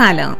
سلام. 0.00 0.36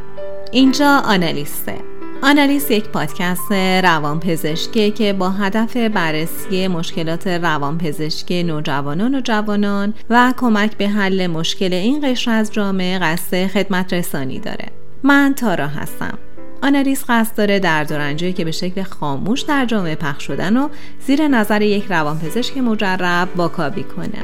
اینجا 0.52 1.02
آنالیسته. 1.04 1.74
آنالیست 2.22 2.70
یک 2.70 2.88
پادکست 2.88 3.52
روانپزشکی 3.82 4.90
که 4.90 5.12
با 5.12 5.30
هدف 5.30 5.76
بررسی 5.76 6.68
مشکلات 6.68 7.26
روانپزشکی 7.26 8.42
نوجوانان 8.42 9.14
و 9.14 9.20
جوانان 9.20 9.94
و 10.10 10.34
کمک 10.36 10.76
به 10.76 10.88
حل 10.88 11.26
مشکل 11.26 11.72
این 11.72 12.10
قشر 12.10 12.30
از 12.30 12.52
جامعه 12.52 12.98
قصد 12.98 13.46
خدمت 13.46 13.92
رسانی 13.92 14.38
داره. 14.38 14.66
من 15.02 15.34
تارا 15.36 15.66
هستم. 15.66 16.18
آنالیز 16.62 17.04
قصد 17.08 17.36
داره 17.36 17.58
درد 17.58 17.92
و 17.92 18.32
که 18.32 18.44
به 18.44 18.50
شکل 18.50 18.82
خاموش 18.82 19.40
در 19.40 19.64
جامعه 19.64 19.94
پخش 19.94 20.26
شدن 20.26 20.56
و 20.56 20.68
زیر 21.06 21.28
نظر 21.28 21.62
یک 21.62 21.86
روانپزشک 21.90 22.58
مجرب 22.58 23.28
واکاوی 23.36 23.82
کنه 23.82 24.22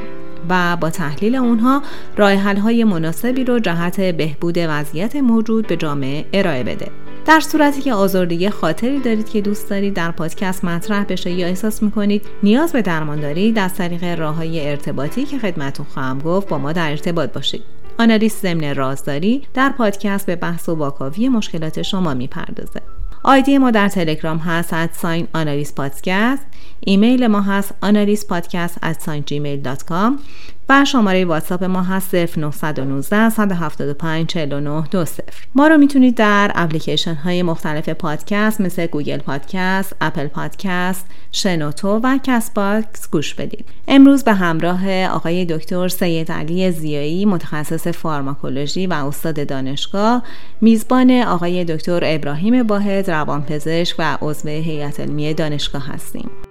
و 0.49 0.77
با 0.77 0.89
تحلیل 0.89 1.35
اونها 1.35 1.81
راه 2.17 2.59
های 2.59 2.83
مناسبی 2.83 3.43
رو 3.43 3.59
جهت 3.59 4.01
بهبود 4.01 4.55
وضعیت 4.57 5.15
موجود 5.15 5.67
به 5.67 5.75
جامعه 5.75 6.25
ارائه 6.33 6.63
بده. 6.63 6.91
در 7.25 7.39
صورتی 7.39 7.81
که 7.81 7.93
آزردگی 7.93 8.49
خاطری 8.49 8.99
دارید 8.99 9.29
که 9.29 9.41
دوست 9.41 9.69
دارید 9.69 9.93
در 9.93 10.11
پادکست 10.11 10.65
مطرح 10.65 11.03
بشه 11.03 11.31
یا 11.31 11.47
احساس 11.47 11.83
می‌کنید 11.83 12.25
نیاز 12.43 12.71
به 12.71 12.81
درمان 12.81 13.19
دارید 13.19 13.59
از 13.59 13.73
طریق 13.73 14.19
راه 14.19 14.35
های 14.35 14.69
ارتباطی 14.69 15.25
که 15.25 15.39
خدمتون 15.39 15.85
خواهم 15.93 16.19
گفت 16.19 16.47
با 16.47 16.57
ما 16.57 16.71
در 16.71 16.89
ارتباط 16.89 17.33
باشید. 17.33 17.76
آنالیست 17.99 18.41
ضمن 18.41 18.75
رازداری 18.75 19.47
در 19.53 19.69
پادکست 19.69 20.25
به 20.25 20.35
بحث 20.35 20.69
و 20.69 20.75
واکاوی 20.75 21.29
مشکلات 21.29 21.81
شما 21.81 22.13
می‌پردازه. 22.13 22.81
آیدی 23.23 23.57
ما 23.57 23.71
در 23.71 23.87
تلگرام 23.87 24.37
هست 24.37 24.73
ات 24.73 24.93
ساین 24.93 25.27
آنالیز 25.33 25.75
پادکست 25.75 26.45
ایمیل 26.79 27.27
ما 27.27 27.41
هست 27.41 27.73
Analyst 27.81 28.27
podcast 28.27 28.77
at 28.83 29.01
sign 29.01 29.23
Gmail 29.25 29.61
dot 29.61 29.83
com 29.83 30.19
و 30.69 30.85
شماره 30.85 31.25
واتساپ 31.25 31.63
ما 31.63 31.83
هست 31.83 32.15
0919 32.15 33.29
175 33.29 34.27
49 34.27 34.81
20 34.91 35.23
ما 35.55 35.67
رو 35.67 35.77
می‌تونید 35.77 36.15
در 36.15 36.51
اپلیکیشن 36.55 37.13
های 37.13 37.43
مختلف 37.43 37.89
پادکست 37.89 38.61
مثل 38.61 38.87
Google 38.87 39.17
Podcast، 39.17 39.95
Apple 40.01 40.27
Podcast، 40.27 41.05
شنوتو 41.31 41.99
و 42.03 42.17
Castbox 42.23 43.09
گوش 43.11 43.33
بدید. 43.33 43.65
امروز 43.87 44.23
به 44.23 44.33
همراه 44.33 45.05
آقای 45.05 45.45
دکتر 45.45 45.87
سید 45.87 46.31
علی 46.31 46.71
زیایی 46.71 47.25
متخصص 47.25 47.87
فارماکولوژی 47.87 48.87
و 48.87 48.93
استاد 48.93 49.47
دانشگاه، 49.47 50.23
میزبان 50.61 51.11
آقای 51.11 51.65
دکتر 51.65 51.99
ابراهیم 52.03 52.63
واحد 52.63 53.11
روانپزشک 53.11 53.95
و 53.99 54.17
عضو 54.21 54.49
هیئت 54.49 54.99
علمی 54.99 55.33
دانشگاه 55.33 55.87
هستیم. 55.87 56.46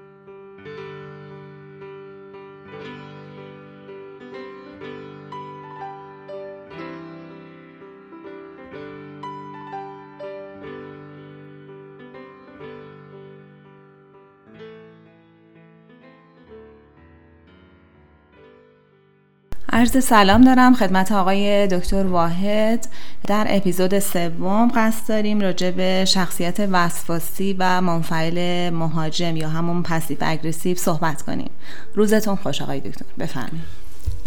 عرض 19.76 20.04
سلام 20.04 20.44
دارم 20.44 20.74
خدمت 20.74 21.12
آقای 21.12 21.66
دکتر 21.66 22.06
واحد. 22.06 22.88
در 23.26 23.46
اپیزود 23.50 23.98
سوم 23.98 24.68
قصد 24.76 25.08
داریم 25.08 25.40
راجع 25.40 25.70
به 25.70 26.04
شخصیت 26.04 26.68
وسواسی 26.72 27.56
و 27.58 27.80
منفعل 27.80 28.70
مهاجم 28.70 29.36
یا 29.36 29.48
همون 29.48 29.82
پسیو 29.82 30.16
اگریسیو 30.20 30.76
صحبت 30.76 31.22
کنیم. 31.22 31.50
روزتون 31.94 32.36
خوش 32.36 32.62
آقای 32.62 32.80
دکتر 32.80 33.04
بفرمایید. 33.18 33.64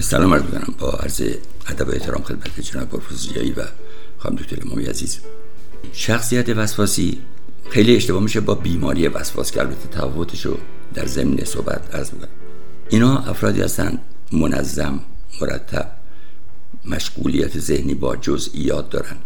سلام 0.01 0.33
عرض 0.33 0.43
می‌کنم. 0.43 0.73
با 0.79 0.89
عرض 0.89 1.21
ادب 1.69 1.87
و 1.87 1.91
احترام 1.91 2.23
خدمت 2.23 2.59
جناب 2.59 2.89
پروفسور 2.89 3.59
و 3.59 3.63
خانم 4.17 4.35
دکتر 4.35 4.57
مامی 4.65 4.85
عزیز. 4.85 5.19
شخصیت 5.93 6.49
وسواسی 6.49 7.21
خیلی 7.69 7.95
اشتباه 7.95 8.21
میشه 8.21 8.39
با 8.39 8.55
بیماری 8.55 9.07
وسواس 9.07 9.51
که 9.51 9.59
البته 9.59 9.89
تفاوتش 9.91 10.45
رو 10.45 10.57
در 10.93 11.05
ضمن 11.05 11.43
صحبت 11.43 11.95
عرض 11.95 12.13
می‌کنم. 12.13 12.29
اینا 12.89 13.17
افرادی 13.17 13.61
هستند 13.61 13.99
منظم 14.31 14.99
مرتب 15.41 15.91
مشغولیت 16.85 17.59
ذهنی 17.59 17.93
با 17.93 18.15
جزئیات 18.15 18.89
دارن 18.89 19.17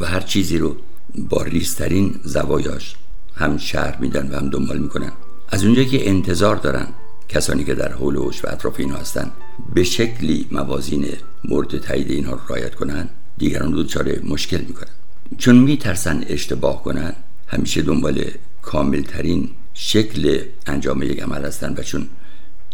و 0.00 0.06
هر 0.06 0.20
چیزی 0.20 0.58
رو 0.58 0.76
با 1.14 1.42
ریسترین 1.42 2.20
زوایاش 2.24 2.94
هم 3.34 3.58
شهر 3.58 3.96
میدن 3.96 4.30
و 4.30 4.36
هم 4.36 4.50
دنبال 4.50 4.78
می‌کنن. 4.78 5.12
از 5.48 5.64
اونجایی 5.64 5.88
که 5.88 6.08
انتظار 6.08 6.56
دارن 6.56 6.86
کسانی 7.28 7.64
که 7.64 7.74
در 7.74 7.92
حول 7.92 8.16
و 8.16 8.30
اطراف 8.44 8.74
اینها 8.78 8.98
هستن 8.98 9.32
به 9.74 9.84
شکلی 9.84 10.46
موازین 10.50 11.06
مورد 11.44 11.78
تایید 11.78 12.10
اینها 12.10 12.32
رو 12.32 12.40
رعایت 12.48 12.74
کنن 12.74 13.08
دیگران 13.38 13.72
رو 13.72 13.82
دچار 13.82 14.18
مشکل 14.24 14.60
می‌کنن. 14.60 14.90
چون 15.38 15.58
میترسن 15.58 16.24
اشتباه 16.28 16.82
کنن 16.82 17.12
همیشه 17.46 17.82
دنبال 17.82 18.24
کاملترین 18.62 19.50
شکل 19.74 20.42
انجام 20.66 21.02
یک 21.02 21.22
عمل 21.22 21.44
هستن 21.44 21.74
و 21.76 21.82
چون 21.82 22.08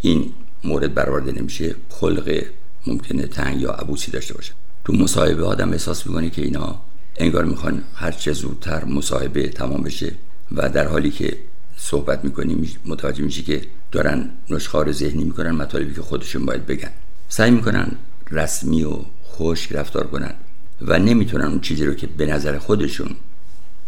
این 0.03 0.33
مورد 0.65 0.95
برآورده 0.95 1.33
نمیشه 1.33 1.75
خلق 1.89 2.45
ممکنه 2.87 3.27
تنگ 3.27 3.61
یا 3.61 3.71
عبوسی 3.71 4.11
داشته 4.11 4.35
باشه. 4.35 4.53
تو 4.85 4.93
مصاحبه 4.93 5.45
آدم 5.45 5.73
احساس 5.73 6.07
می‌کنه 6.07 6.31
که 6.31 6.43
اینا 6.43 6.81
انگار 7.17 7.45
می‌خوان 7.45 7.85
هر 7.95 8.13
چه 8.13 8.33
زودتر 8.33 8.85
مصاحبه 8.85 9.49
تمام 9.49 9.83
بشه 9.83 10.13
و 10.53 10.69
در 10.69 10.87
حالی 10.87 11.11
که 11.11 11.39
صحبت 11.77 12.25
می‌کنی 12.25 12.77
متوجه 12.85 13.25
میشی 13.25 13.43
که 13.43 13.63
دارن 13.93 14.31
نشخار 14.51 14.93
ذهنی 14.93 15.25
می‌کنن 15.25 15.51
مطالبی 15.51 15.95
که 15.95 16.03
خودشون 16.03 16.47
باید 16.47 16.67
بگن. 16.67 16.91
سعی 17.29 17.51
می‌کنن 17.51 17.93
رسمی 18.31 18.85
و 18.85 18.99
خشک 19.25 19.73
رفتار 19.73 20.07
کنن 20.07 20.35
و 20.83 20.99
نمی‌تونن 20.99 21.45
اون 21.45 21.61
چیزی 21.61 21.87
رو 21.87 21.95
که 21.95 22.07
به 22.07 22.27
نظر 22.27 22.59
خودشون 22.59 23.17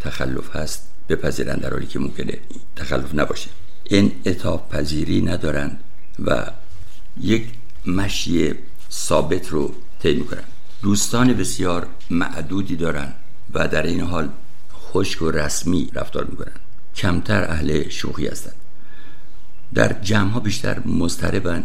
تخلف 0.01 0.57
هست 0.57 0.89
بپذیرن 1.09 1.57
در 1.57 1.71
حالی 1.71 1.87
که 1.87 1.99
ممکنه 1.99 2.39
تخلف 2.77 3.15
نباشه. 3.15 3.51
این 3.85 4.13
اتاب 4.27 4.69
پذیری 4.69 5.23
ندارن 5.23 5.77
و 6.19 6.47
یک 7.21 7.47
مشی 7.87 8.55
ثابت 8.93 9.49
رو 9.49 9.75
طی 10.03 10.15
می‌کنن 10.15 10.45
دوستان 10.83 11.33
بسیار 11.33 11.87
معدودی 12.11 12.77
دارن 12.77 13.13
و 13.55 13.69
در 13.69 13.83
این 13.83 14.01
حال 14.01 14.29
خشک 14.75 15.23
و 15.23 15.31
رسمی 15.31 15.91
رفتار 15.93 16.25
می‌کنن. 16.25 16.53
کمتر 16.97 17.45
اهل 17.45 17.89
شوخی 17.89 18.27
هستند 18.27 18.55
در 19.75 19.93
جمع 19.93 20.31
ها 20.31 20.41
بیشتر 20.41 20.87
مضطربن. 20.87 21.65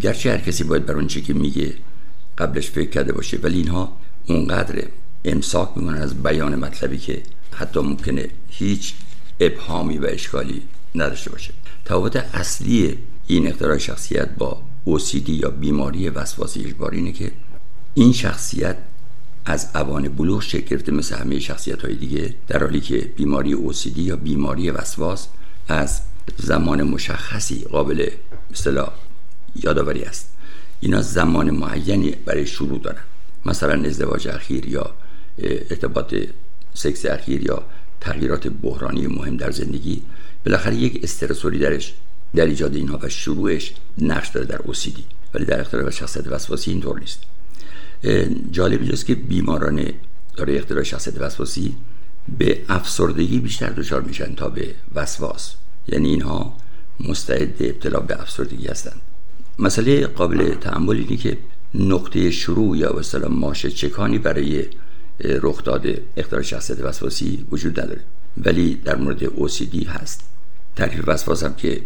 گرچه 0.00 0.30
هر 0.30 0.38
کسی 0.38 0.64
باید 0.64 0.86
بر 0.86 0.94
اونچه 0.94 1.20
که 1.20 1.34
میگه 1.34 1.74
قبلش 2.38 2.70
فکر 2.70 2.90
کرده 2.90 3.12
باشه 3.12 3.38
ولی 3.42 3.58
اینها 3.58 3.96
اونقدر 4.26 4.88
امساک 5.24 5.70
می‌کنن 5.76 6.02
از 6.02 6.22
بیان 6.22 6.54
مطلبی 6.56 6.98
که 6.98 7.22
حتی 7.52 7.80
ممکنه 7.80 8.28
هیچ 8.48 8.94
ابهامی 9.40 9.98
و 9.98 10.06
اشکالی 10.06 10.62
نداشته 10.94 11.30
باشه. 11.30 11.54
تفاوت 11.84 12.16
اصلی 12.16 12.98
این 13.26 13.48
اختراع 13.48 13.78
شخصیت 13.78 14.28
با 14.38 14.62
OCD 14.86 15.28
یا 15.28 15.50
بیماری 15.50 16.08
وسواسی 16.08 16.64
اجباری 16.64 16.96
اینه 16.96 17.12
که 17.12 17.32
این 17.94 18.12
شخصیت 18.12 18.76
از 19.44 19.68
اوان 19.74 20.08
بلوغ 20.08 20.42
شکل 20.42 20.66
گرفته 20.66 20.92
مثل 20.92 21.16
همه 21.16 21.38
شخصیت 21.38 21.82
های 21.82 21.94
دیگه 21.94 22.34
در 22.48 22.62
حالی 22.62 22.80
که 22.80 22.98
بیماری 23.16 23.56
OCD 23.56 23.98
یا 23.98 24.16
بیماری 24.16 24.70
وسواس 24.70 25.28
از 25.68 26.00
زمان 26.36 26.82
مشخصی 26.82 27.64
قابل 27.64 28.10
مثلا 28.50 28.88
یادآوری 29.56 30.02
است. 30.02 30.30
اینا 30.80 31.02
زمان 31.02 31.50
معینی 31.50 32.10
برای 32.10 32.46
شروع 32.46 32.78
دارن. 32.78 33.02
مثلا 33.46 33.84
ازدواج 33.84 34.28
اخیر 34.28 34.68
یا 34.68 34.94
ارتباط 35.38 36.14
سکس 36.74 37.06
اخیر 37.06 37.42
یا 37.42 37.62
تغییرات 38.00 38.48
بحرانی 38.48 39.06
مهم 39.06 39.36
در 39.36 39.50
زندگی 39.50 40.02
بالاخره 40.46 40.74
یک 40.74 41.00
استرسوری 41.04 41.58
درش 41.58 41.94
در 42.34 42.46
ایجاد 42.46 42.74
اینها 42.74 42.98
و 43.02 43.08
شروعش 43.08 43.74
نقش 43.98 44.28
داره 44.28 44.46
در 44.46 44.58
OCD 44.58 45.00
ولی 45.34 45.44
در 45.44 45.60
اختلال 45.60 45.90
شخصیت 45.90 46.26
وسواسی 46.26 46.70
اینطور 46.70 47.00
نیست. 47.00 47.22
جالب 48.50 48.80
اینجاست 48.80 49.06
که 49.06 49.14
بیماران 49.14 49.92
داره 50.36 50.56
اختلال 50.56 50.82
شخصیت 50.82 51.20
وسواسی 51.20 51.76
به 52.38 52.60
افسردگی 52.68 53.38
بیشتر 53.38 53.70
دچار 53.70 54.02
میشن 54.02 54.34
تا 54.34 54.48
به 54.48 54.74
وسواس. 54.94 55.54
یعنی 55.88 56.08
اینها 56.08 56.56
مستعد 57.00 57.56
ابتلا 57.60 58.00
به 58.00 58.20
افسردگی 58.20 58.66
هستند. 58.66 59.00
مسئله 59.58 60.06
قابل 60.06 60.54
تحمل 60.54 60.96
اینه 60.96 61.16
که 61.16 61.38
نقطه 61.74 62.30
شروع 62.30 62.78
یا 62.78 62.92
مثلا 62.98 63.28
ماشه 63.28 63.70
چکانی 63.70 64.18
برای 64.18 64.64
رخ 65.20 65.64
داده 65.64 66.02
اختلال 66.16 66.42
شخصیت 66.42 66.80
وسواسی 66.80 67.46
وجود 67.50 67.80
نداره. 67.80 68.00
ولی 68.36 68.74
در 68.74 68.96
مورد 68.96 69.24
OCD 69.24 69.86
هست. 69.86 70.20
تعریف 70.76 71.08
وسواس 71.08 71.44
هم 71.44 71.54
که 71.54 71.82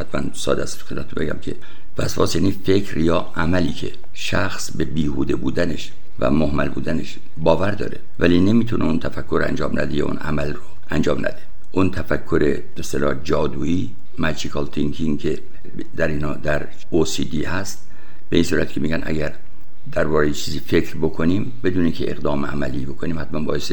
حتما 0.00 0.22
ساده 0.34 0.62
است 0.62 0.82
خدمت 0.82 1.14
بگم 1.14 1.38
که 1.42 1.54
وسواس 1.98 2.34
یعنی 2.34 2.52
فکر 2.52 2.98
یا 2.98 3.32
عملی 3.36 3.72
که 3.72 3.92
شخص 4.12 4.70
به 4.70 4.84
بیهوده 4.84 5.36
بودنش 5.36 5.92
و 6.18 6.30
مهمل 6.30 6.68
بودنش 6.68 7.18
باور 7.36 7.70
داره 7.70 7.98
ولی 8.18 8.40
نمی‌تونه 8.40 8.84
اون 8.84 8.98
تفکر 8.98 9.42
انجام 9.48 9.78
نده 9.78 9.94
یا 9.94 10.06
اون 10.06 10.16
عمل 10.16 10.52
رو 10.52 10.60
انجام 10.90 11.18
نده. 11.18 11.42
اون 11.72 11.90
تفکر 11.90 12.58
اصطلاح 12.76 13.14
جادویی 13.24 13.90
magical 14.18 14.66
thinking 14.66 15.18
که 15.18 15.38
در 15.96 16.08
اینا 16.08 16.34
در 16.34 16.66
OCD 16.92 17.34
هست 17.34 17.86
به 18.30 18.36
این 18.36 18.44
صورت 18.44 18.72
که 18.72 18.80
میگن 18.80 19.02
اگر 19.04 19.34
درباره 19.92 20.30
چیزی 20.30 20.60
فکر 20.60 20.96
بکنیم 20.96 21.52
بدون 21.64 21.92
که 21.92 22.10
اقدام 22.10 22.46
عملی 22.46 22.84
بکنیم 22.84 23.18
حتما 23.18 23.40
باعث 23.40 23.72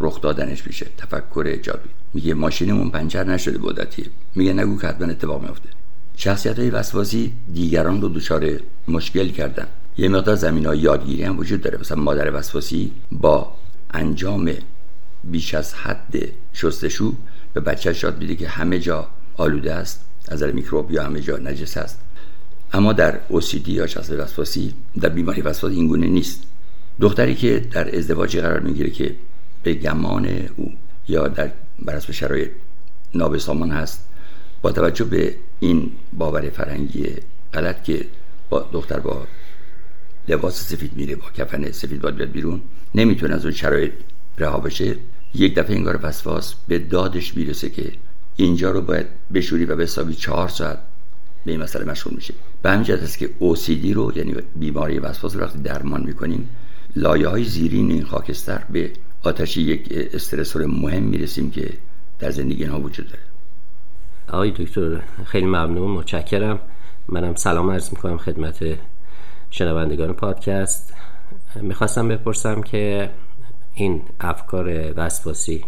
رخ 0.00 0.20
دادنش 0.20 0.66
میشه. 0.66 0.86
تفکر 0.98 1.44
ایجابی 1.46 1.88
میگه 2.14 2.34
ماشینمون 2.34 2.90
پنچر 2.90 3.24
نشده 3.24 3.58
بودتی 3.58 4.06
میگه 4.34 4.52
نگو 4.52 4.78
که 4.78 4.86
حتما 4.86 5.06
اتفاق 5.06 5.42
میفته 5.42 5.68
شخصیت 6.16 6.58
های 6.58 6.70
وسواسی 6.70 7.32
دیگران 7.54 8.00
رو 8.00 8.08
دچار 8.08 8.50
مشکل 8.88 9.28
کردن. 9.28 9.66
یه 9.96 10.08
مقدار 10.08 10.36
زمین 10.36 10.66
های 10.66 10.78
یادگیری 10.78 11.22
هم 11.22 11.38
وجود 11.38 11.60
داره. 11.60 11.78
مثلا 11.80 12.02
مادر 12.02 12.36
وسواسی 12.38 12.92
با 13.12 13.52
انجام 13.90 14.52
بیش 15.24 15.54
از 15.54 15.74
حد 15.74 16.14
شستشو 16.52 17.14
به 17.52 17.60
بچه 17.60 17.96
یاد 18.02 18.18
میده 18.18 18.36
که 18.36 18.48
همه 18.48 18.78
جا 18.78 19.06
آلوده 19.36 19.74
است 19.74 20.04
از 20.28 20.42
میکروب 20.42 20.90
یا 20.90 21.04
همه 21.04 21.20
جا 21.20 21.36
نجس 21.36 21.76
است. 21.76 22.00
اما 22.72 22.92
در 22.92 23.18
OCD 23.30 23.68
یا 23.68 23.86
شخصیت 23.86 24.18
وسواسی 24.18 24.74
در 25.00 25.08
بیماری 25.08 25.42
وسواسی 25.42 25.76
این 25.76 25.88
گونه 25.88 26.06
نیست. 26.06 26.42
دختری 27.00 27.34
که 27.34 27.68
در 27.72 27.96
ازدواجی 27.96 28.40
قرار 28.40 28.60
می‌گیره 28.60 28.90
که 28.90 29.14
به 29.62 29.74
گمان 29.74 30.28
او 30.56 30.72
یا 31.08 31.28
در 31.28 31.50
بر 31.78 32.00
شرایط 32.00 32.50
نابسامان 33.14 33.70
هست. 33.70 34.08
با 34.62 34.72
توجه 34.72 35.04
به 35.04 35.36
این 35.60 35.92
باور 36.12 36.50
فرنگی 36.50 37.06
غلط 37.52 37.84
که 37.84 38.06
با 38.48 38.68
دختر 38.72 39.00
با 39.00 39.26
لباس 40.28 40.68
سفید 40.68 40.96
میره 40.96 41.16
با 41.16 41.30
کفن 41.36 41.72
سفید 41.72 42.00
باید 42.00 42.16
بیاد 42.16 42.30
بیرون 42.30 42.60
نمی‌تونه 42.94 43.34
از 43.34 43.44
اون 43.44 43.54
شرایط 43.54 43.92
رها 44.38 44.60
بشه. 44.60 44.96
یک 45.34 45.54
دفعه 45.54 45.76
انگار 45.76 46.00
وسواس 46.02 46.54
به 46.68 46.78
دادش 46.78 47.36
می‌رسه 47.36 47.70
که 47.70 47.92
اینجا 48.36 48.70
رو 48.70 48.80
باید 48.80 49.06
بشوری 49.34 49.64
و 49.64 49.76
به 49.76 49.82
حسابی 49.82 50.14
چهار 50.14 50.48
ساعت 50.48 50.78
به 51.44 51.52
این 51.52 51.62
مسئله 51.62 51.84
مشغول 51.84 52.14
میشه. 52.14 52.34
به 52.62 52.70
همین 52.70 52.82
جهت 52.84 53.02
است 53.02 53.18
که 53.18 53.30
OCD 53.40 53.92
رو 53.94 54.12
یعنی 54.16 54.34
بیماری 54.56 54.98
وسواس 54.98 55.34
رو 55.36 55.40
وقتی 55.40 55.58
درمان 55.58 56.02
می‌کنیم 56.02 56.48
لایه 56.96 57.28
های 57.28 57.44
زیرین 57.44 57.90
این 57.90 58.04
خاکستر 58.04 58.62
به 58.70 58.90
آتش 59.24 59.56
یک 59.56 59.88
استرسور 59.90 60.66
مهم 60.66 61.02
می‌رسیم 61.02 61.50
که 61.50 61.72
در 62.18 62.30
زندگی 62.30 62.64
ها 62.64 62.80
وجود 62.80 63.06
داره. 63.06 63.22
آقای 64.28 64.50
دکتر 64.50 65.02
خیلی 65.26 65.46
ممنون 65.46 65.90
متشکرم. 65.90 66.58
منم 67.08 67.34
سلام 67.34 67.70
عرض 67.70 67.90
می‌کنم 67.90 68.18
خدمت 68.18 68.78
شنوندگان 69.50 70.12
پادکست. 70.12 70.94
می‌خواستم 71.54 72.08
بپرسم 72.08 72.62
که 72.62 73.10
این 73.74 74.02
افکار 74.20 74.92
وسواسی 74.96 75.64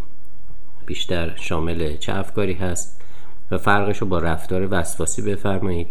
بیشتر 0.87 1.37
شامل 1.37 1.97
چه 1.97 2.15
افکاری 2.15 2.53
هست 2.53 3.03
و 3.51 3.59
فرقش 3.59 3.99
رو 3.99 4.07
با 4.07 4.19
رفتار 4.19 4.69
وسواسی 4.71 5.23
بفرمایید 5.23 5.89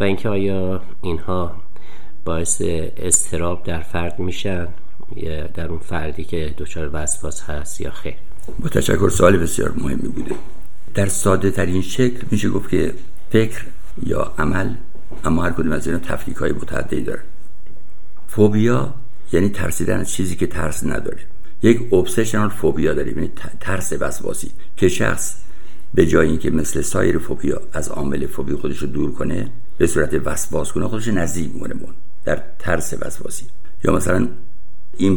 و 0.00 0.04
اینکه 0.04 0.28
آیا 0.28 0.82
اینها 1.02 1.56
باعث 2.24 2.62
استراب 2.96 3.62
در 3.62 3.80
فرد 3.80 4.18
میشن؟ 4.18 4.68
در 5.54 5.66
اون 5.66 5.78
فردی 5.78 6.24
که 6.24 6.54
دچار 6.58 6.90
وسواس 6.92 7.42
هست 7.42 7.80
یا 7.80 7.90
خیر. 7.90 8.14
با 8.58 8.68
تشکر 8.68 9.08
سوال 9.08 9.36
بسیار 9.36 9.74
مهمی 9.76 10.08
بوده. 10.08 10.34
در 10.94 11.06
ساده 11.06 11.50
ترین 11.50 11.82
شکل 11.82 12.26
میشه 12.30 12.48
گفت 12.48 12.70
که 12.70 12.94
فکر 13.30 13.64
یا 14.06 14.32
عمل 14.38 14.74
اما 15.24 15.44
هر 15.44 15.50
کدوم 15.50 15.72
از 15.72 15.86
اینا 15.86 15.98
تفکیک 15.98 16.36
های 16.36 16.52
متعددی 16.52 17.02
داره. 17.02 17.22
فوبیا 18.28 18.94
یعنی 19.32 19.48
ترسیدن 19.48 20.00
از 20.00 20.12
چیزی 20.12 20.36
که 20.36 20.46
ترس 20.46 20.84
نداره. 20.84 21.18
یک 21.62 21.92
ابسشنال 21.92 22.48
فوبیا 22.48 22.94
داریم 22.94 23.18
یعنی 23.18 23.32
ترس 23.60 23.92
وسواسی. 24.00 24.50
که 24.76 24.88
شخص 24.88 25.36
به 25.94 26.06
جای 26.06 26.28
اینکه 26.28 26.50
مثل 26.50 26.80
سایر 26.80 27.18
فوبیا 27.18 27.60
از 27.72 27.88
عامل 27.88 28.26
فوبی 28.26 28.54
خودش 28.54 28.78
رو 28.78 28.86
دور 28.86 29.12
کنه 29.12 29.50
به 29.78 29.86
صورت 29.86 30.20
وسواس 30.24 30.72
کنه 30.72 30.88
خودش 30.88 31.08
نزدیک 31.08 31.54
می‌کنه 31.54 31.74
در 32.24 32.42
ترس 32.58 32.94
وسواسی. 33.00 33.46
یا 33.84 33.92
مثلا 33.92 34.28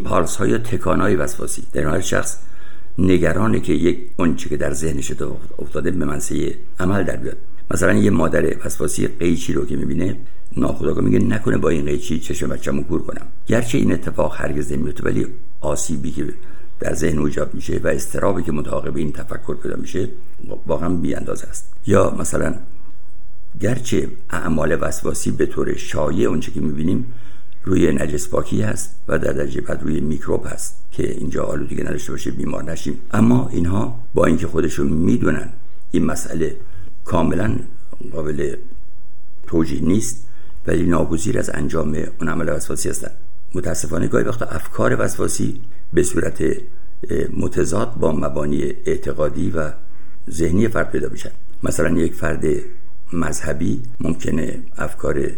پالس 0.03 0.35
های 0.35 0.57
تکان 0.57 1.01
های 1.01 1.15
وسواسی. 1.15 1.63
در 1.73 1.87
این 1.87 2.01
شخص 2.01 2.37
نگرانه 2.97 3.59
که 3.59 3.73
یک 3.73 3.99
اونچه 4.17 4.49
که 4.49 4.57
در 4.57 4.73
ذهنش 4.73 5.11
افتاده 5.59 5.91
به 5.91 6.05
منصه 6.05 6.55
عمل 6.79 7.03
در 7.03 7.15
بیاد. 7.15 7.37
مثلا 7.71 7.93
یه 7.93 8.09
مادر 8.09 8.65
وسواسی 8.65 9.07
قیچی 9.07 9.53
رو 9.53 9.65
که 9.65 9.75
می‌بینه 9.75 10.17
ناخداگاه 10.57 11.03
میگه 11.03 11.19
نکنه 11.19 11.57
با 11.57 11.69
این 11.69 11.85
قیچی 11.85 12.19
چشم 12.19 12.49
بچه‌مو 12.49 12.83
کور 12.83 13.01
کنم. 13.01 13.27
گرچه 13.47 13.77
این 13.77 13.91
اتفاق 13.91 14.35
هرگز 14.37 14.71
نمیفته 14.71 15.03
ولی 15.03 15.27
آسیبی 15.61 16.11
که 16.11 16.33
در 16.79 16.93
ذهن 16.93 17.19
ایجاد 17.19 17.53
میشه 17.53 17.81
و 17.83 17.87
استرابی 17.87 18.43
که 18.43 18.51
متعاقب 18.51 18.97
این 18.97 19.11
تفکر 19.11 19.55
پیدا 19.55 19.75
میشه 19.75 20.09
واقعا 20.67 20.89
بی 20.89 21.15
اندازه 21.15 21.47
است. 21.47 21.73
یا 21.87 22.15
مثلا 22.19 22.55
گرچه 23.59 24.07
اعمال 24.29 24.77
وسواسی 24.81 25.31
به 25.31 25.45
طور 25.45 25.75
شایع 25.75 26.29
اونچه 26.29 26.51
که 26.51 26.61
می‌بینیم 26.61 27.13
روی 27.67 27.91
نجس 27.91 28.29
پاکی 28.29 28.61
هست 28.61 28.95
و 29.07 29.19
در 29.19 29.33
درجه 29.33 29.61
بعد 29.61 29.83
روی 29.83 29.99
میکروب 29.99 30.47
هست 30.47 30.77
که 30.91 31.11
اینجا 31.11 31.43
آلودگی 31.43 31.83
نداشته 31.83 32.11
باشه 32.11 32.31
بیمار 32.31 32.63
نشیم. 32.71 32.99
اما 33.11 33.49
اینها 33.51 33.99
با 34.13 34.25
اینکه 34.25 34.47
خودشون 34.47 34.87
می‌دونن 34.87 35.49
این 35.91 36.05
مسئله 36.05 36.57
کاملا 37.05 37.55
قابل 38.11 38.55
توجیه 39.47 39.81
نیست 39.81 40.27
ولی 40.67 40.85
ناگزیر 40.85 41.39
از 41.39 41.49
انجام 41.49 41.95
اون 42.19 42.29
عمل 42.29 42.49
وسواسی 42.49 42.89
هستن. 42.89 43.11
متاسفانه 43.53 44.07
گاهی 44.07 44.23
وقتا 44.23 44.45
افکار 44.45 45.01
وسواسی 45.01 45.61
به 45.93 46.03
صورت 46.03 46.43
متضاد 47.37 47.93
با 47.93 48.11
مبانی 48.11 48.63
اعتقادی 48.85 49.49
و 49.49 49.71
ذهنی 50.29 50.67
فرد 50.67 50.91
پیدا 50.91 51.09
میشن. 51.09 51.31
مثلا 51.63 51.89
یک 51.99 52.13
فرد 52.13 52.45
مذهبی 53.13 53.81
ممکنه 53.99 54.59
افکار 54.77 55.31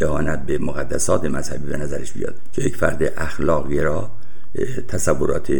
اهانت 0.00 0.46
به 0.46 0.58
مقدسات 0.58 1.24
مذهبی 1.24 1.66
به 1.66 1.76
نظرش 1.76 2.12
بیاد 2.12 2.34
که 2.52 2.62
یک 2.62 2.76
فرد 2.76 3.12
اخلاقی 3.16 3.80
را 3.80 4.10
تصورات 4.88 5.52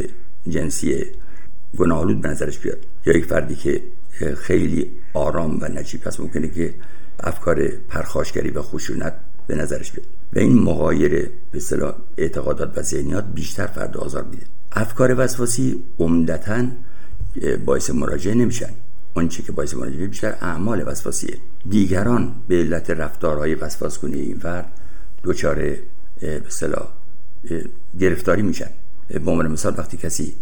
جنسی 0.49 1.05
گناهالود 1.77 2.21
به 2.21 2.29
نظرش 2.29 2.59
بیاد. 2.59 2.79
یا 3.07 3.17
یک 3.17 3.25
فردی 3.25 3.55
که 3.55 3.83
خیلی 4.37 4.93
آرام 5.15 5.59
و 5.61 5.69
نجیب 5.69 6.07
هست 6.07 6.21
ممکنه 6.21 6.49
که 6.49 6.75
افکار 7.21 7.69
پرخاشگری 7.89 8.51
و 8.51 8.63
خشونت 8.63 9.15
به 9.47 9.55
نظرش 9.55 9.93
بیاد. 9.93 10.07
و 10.33 10.39
این 10.39 10.63
مغایر 10.63 11.11
به 11.53 11.57
اصطلاح 11.59 11.95
اعتقادات 12.17 12.79
و 12.79 12.83
ذهنیات 12.83 13.25
بیشتر 13.35 13.67
فرد 13.67 13.97
آزار 13.97 14.25
میده. 14.25 14.43
افکار 14.73 15.15
وسواسی 15.21 15.83
عمدتا 15.99 16.67
باعث 17.65 17.91
مراجعه 17.91 18.35
نمیشن. 18.35 18.71
آنچه 19.17 19.43
که 19.43 19.53
باعث 19.53 19.75
مراجعه 19.75 20.07
بیشتر 20.07 20.35
اعمال 20.41 20.83
وسواسیه. 20.87 21.37
دیگران 21.69 22.35
به 22.49 22.55
علت 22.55 22.91
رفتارهای 22.91 23.55
وسواس 23.55 23.99
کنی 23.99 24.21
این 24.21 24.39
فرد 24.39 24.73
دچار 25.25 25.55
به 26.21 26.41
گرفتاری 28.01 28.43
میشن. 28.43 28.71
به 29.09 29.31
عنوان 29.31 29.53
مثال 29.53 29.75
وقتی 29.79 29.97
کسی 29.97 30.35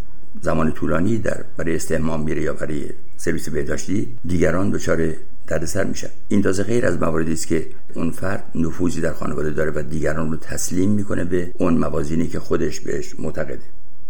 زمان 0.42 0.72
طولانی 0.72 1.18
در 1.18 1.44
برای 1.56 1.76
استهمام 1.76 2.22
میره 2.22 2.42
یا 2.42 2.52
برای 2.52 2.88
سرویس 3.16 3.48
بهداشتی 3.48 4.08
دیگران 4.24 4.70
دچار 4.70 5.12
دردسر 5.46 5.84
میشن. 5.84 6.08
این 6.28 6.42
تازه 6.42 6.62
غیر 6.62 6.86
از 6.86 7.02
مواردی 7.02 7.32
است 7.32 7.46
که 7.46 7.66
اون 7.94 8.10
فرد 8.10 8.44
نفوذی 8.54 9.00
در 9.00 9.12
خانواده 9.12 9.50
داره 9.50 9.70
و 9.70 9.82
دیگران 9.82 10.30
رو 10.30 10.36
تسلیم 10.36 10.90
می‌کنه 10.90 11.24
به 11.24 11.50
اون 11.58 11.74
موازینی 11.74 12.28
که 12.28 12.40
خودش 12.40 12.80
بهش 12.80 13.14
معتقده. 13.18 13.62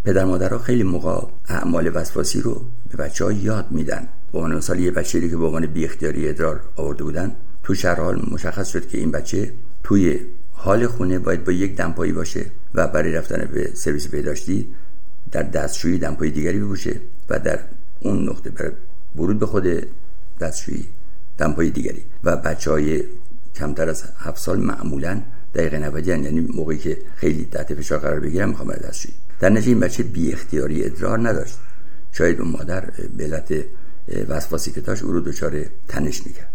پدر 0.05 0.25
مادرها 0.25 0.59
خیلی 0.59 0.83
موقع 0.83 1.27
اعمال 1.49 1.91
وسواسی 1.95 2.41
رو 2.41 2.65
به 2.91 2.97
بچه 2.97 3.25
ها 3.25 3.33
یاد 3.33 3.67
میدن. 3.71 4.09
به 4.35 4.41
عنوان 4.41 4.57
مثال 4.57 4.79
یه 4.79 4.91
بچه 4.91 5.29
که 5.29 5.37
به 5.37 5.45
عنوان 5.45 5.67
بی 5.67 5.85
اختیاری 5.85 6.29
ادرار 6.29 6.61
آورده 6.77 7.05
بودن 7.05 7.37
تو 7.63 7.75
شهر 7.75 8.01
حال 8.01 8.23
مشخص 8.31 8.69
شد 8.69 8.89
که 8.89 8.99
این 8.99 9.11
بچه 9.11 9.53
توی 9.85 10.21
حال 10.53 10.87
خونه 10.87 11.19
باید 11.19 11.45
با 11.45 11.53
یک 11.53 11.77
دمپایی 11.77 12.13
باشه 12.13 12.47
و 12.75 12.89
برای 12.89 13.13
رفتن 13.13 13.49
به 13.53 13.71
سرویس 13.75 14.07
بهداشتی 14.07 14.69
در 15.33 15.43
دستشویی 15.43 15.99
دمپایی 15.99 16.31
دیگری 16.31 16.59
بپوشه 16.59 17.01
و 17.29 17.39
در 17.39 17.59
اون 18.01 18.29
نقطه 18.29 18.51
برای 18.51 18.73
ورود 19.17 19.39
به 19.39 19.47
خود 19.47 19.65
دستشویی 20.41 20.89
دمپایی 21.39 21.71
دیگری. 21.71 22.03
و 22.25 22.37
بچه 22.37 22.71
های 22.71 23.03
کمتر 23.55 23.89
از 23.89 24.05
هفت 24.19 24.39
سال 24.39 24.61
معمولا 24.61 25.23
دقیقه 25.55 25.79
90 25.79 26.07
یعنی 26.07 26.41
موقعی 26.41 26.79
که 26.79 26.99
خیلی 27.17 27.49
تحت 27.53 27.75
فشار 27.75 27.99
قرار 27.99 28.21
بگیرن 28.21 28.49
می‌خوام 28.49 28.73
دستشویی. 28.73 29.15
در 29.41 29.49
نتیجه 29.49 29.69
این 29.69 29.81
بچه 29.81 30.03
بی 30.03 30.33
اختیاری 30.33 30.85
ادرار 30.85 31.29
نداشت. 31.29 31.59
شاید 32.13 32.41
اون 32.41 32.51
مادر 32.51 32.91
به 33.17 33.25
علت 33.25 33.65
وسواسی 34.29 34.73
که 34.73 34.81
داشت 34.81 35.03
او 35.03 35.13
رو 35.13 35.21
دچار 35.21 35.53
تنش 35.89 36.27
می‌کرد. 36.27 36.49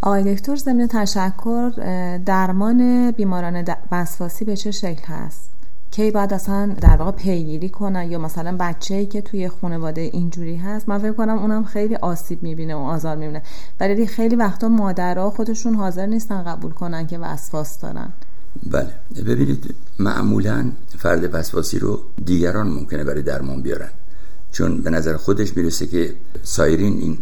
آقای 0.00 0.34
دکتر 0.34 0.56
ضمن 0.56 0.86
تشکر 0.86 1.70
درمان 2.26 3.10
بیماران 3.10 3.64
وسواسی 3.92 4.44
به 4.44 4.56
چه 4.56 4.70
شکل 4.70 5.04
هست؟ 5.06 5.50
کی 5.90 6.10
باید 6.10 6.32
اصلا 6.32 6.74
در 6.80 6.96
واقع 6.96 7.10
پیگیری 7.10 7.68
کنن؟ 7.68 8.10
یا 8.10 8.18
مثلا 8.18 8.56
بچه 8.60 8.94
ای 8.94 9.06
که 9.06 9.22
توی 9.22 9.48
خانواده 9.48 10.00
اینجوری 10.00 10.56
هست 10.56 10.88
من 10.88 10.98
فکر 10.98 11.12
کنم 11.12 11.38
اونم 11.38 11.64
خیلی 11.64 11.96
آسیب 11.96 12.42
می‌بینه 12.42 12.74
و 12.74 12.78
آزار 12.78 13.16
می‌بینه. 13.16 13.42
ولی 13.80 14.06
خیلی 14.06 14.36
وقتا 14.36 14.68
مادرها 14.68 15.30
خودشون 15.30 15.74
حاضر 15.74 16.06
نیستن 16.06 16.42
قبول 16.42 16.72
کنن 16.72 17.06
که 17.06 17.18
وسواس 17.18 17.80
دارن. 17.80 18.12
بله. 18.70 18.90
ببینید 19.26 19.74
معمولا 19.98 20.70
فرد 20.98 21.34
وسواسی 21.34 21.78
رو 21.78 22.00
دیگران 22.24 22.68
ممکنه 22.68 23.04
برای 23.04 23.22
درمان 23.22 23.62
بیارن. 23.62 23.90
چون 24.54 24.82
به 24.82 24.90
نظر 24.90 25.16
خودش 25.16 25.56
می‌رسه 25.56 25.86
که 25.86 26.14
سایرین 26.42 27.00
این 27.00 27.18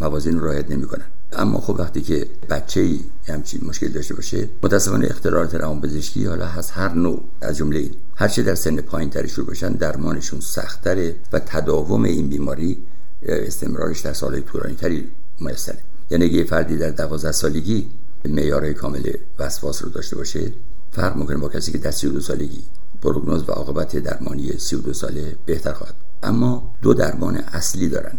موازین 0.00 0.40
رو 0.40 0.46
رعایت 0.46 0.70
نمی‌کنن. 0.70 1.04
اما 1.32 1.60
خب 1.60 1.76
وقتی 1.78 2.00
که 2.00 2.26
بچه 2.50 2.80
ای 2.80 3.00
همچین 3.28 3.60
مشکل 3.64 3.88
داشته 3.88 4.14
باشه 4.14 4.48
متاسفانه 4.62 5.06
اختلالات 5.06 5.54
روانپزشکی 5.54 6.24
حالا 6.24 6.46
هست 6.46 6.72
هر 6.74 6.94
نوع 6.94 7.24
از 7.40 7.56
جمله 7.56 7.90
هرچه 8.14 8.42
در 8.42 8.54
سن 8.54 8.76
پایین 8.76 9.10
تری 9.10 9.28
شروع 9.28 9.46
باشن 9.46 9.72
درمانشون 9.72 10.40
سختره 10.40 11.16
و 11.32 11.38
تداوم 11.38 12.04
این 12.04 12.28
بیماری 12.28 12.78
استمرارش 13.22 14.00
در 14.00 14.12
سالهای 14.12 14.42
طولانی 14.42 14.74
تری 14.74 15.08
میسره. 15.40 15.78
یعنی 16.10 16.24
اگه 16.24 16.44
فردی 16.44 16.76
در 16.76 16.90
دوازده 16.90 17.32
سالگی 17.32 17.88
معیارهای 18.24 18.74
کامل 18.74 19.12
وسواس 19.38 19.82
رو 19.82 19.88
داشته 19.88 20.16
باشه 20.16 20.52
فرق 20.92 21.16
می‌کنه 21.16 21.36
با 21.36 21.48
کسی 21.48 21.72
که 21.72 21.78
در 21.78 21.90
32 21.90 22.20
سالگی 22.20 22.62
پروگنوز 23.02 23.48
و 23.48 23.52
عاقبت 23.52 23.96
درمانی 23.96 24.52
32 24.58 24.92
ساله 24.92 25.36
بهتر 25.46 25.72
خواهد 25.72 26.05
اما 26.22 26.74
دو 26.82 26.94
درمان 26.94 27.36
اصلی 27.36 27.88
دارن. 27.88 28.18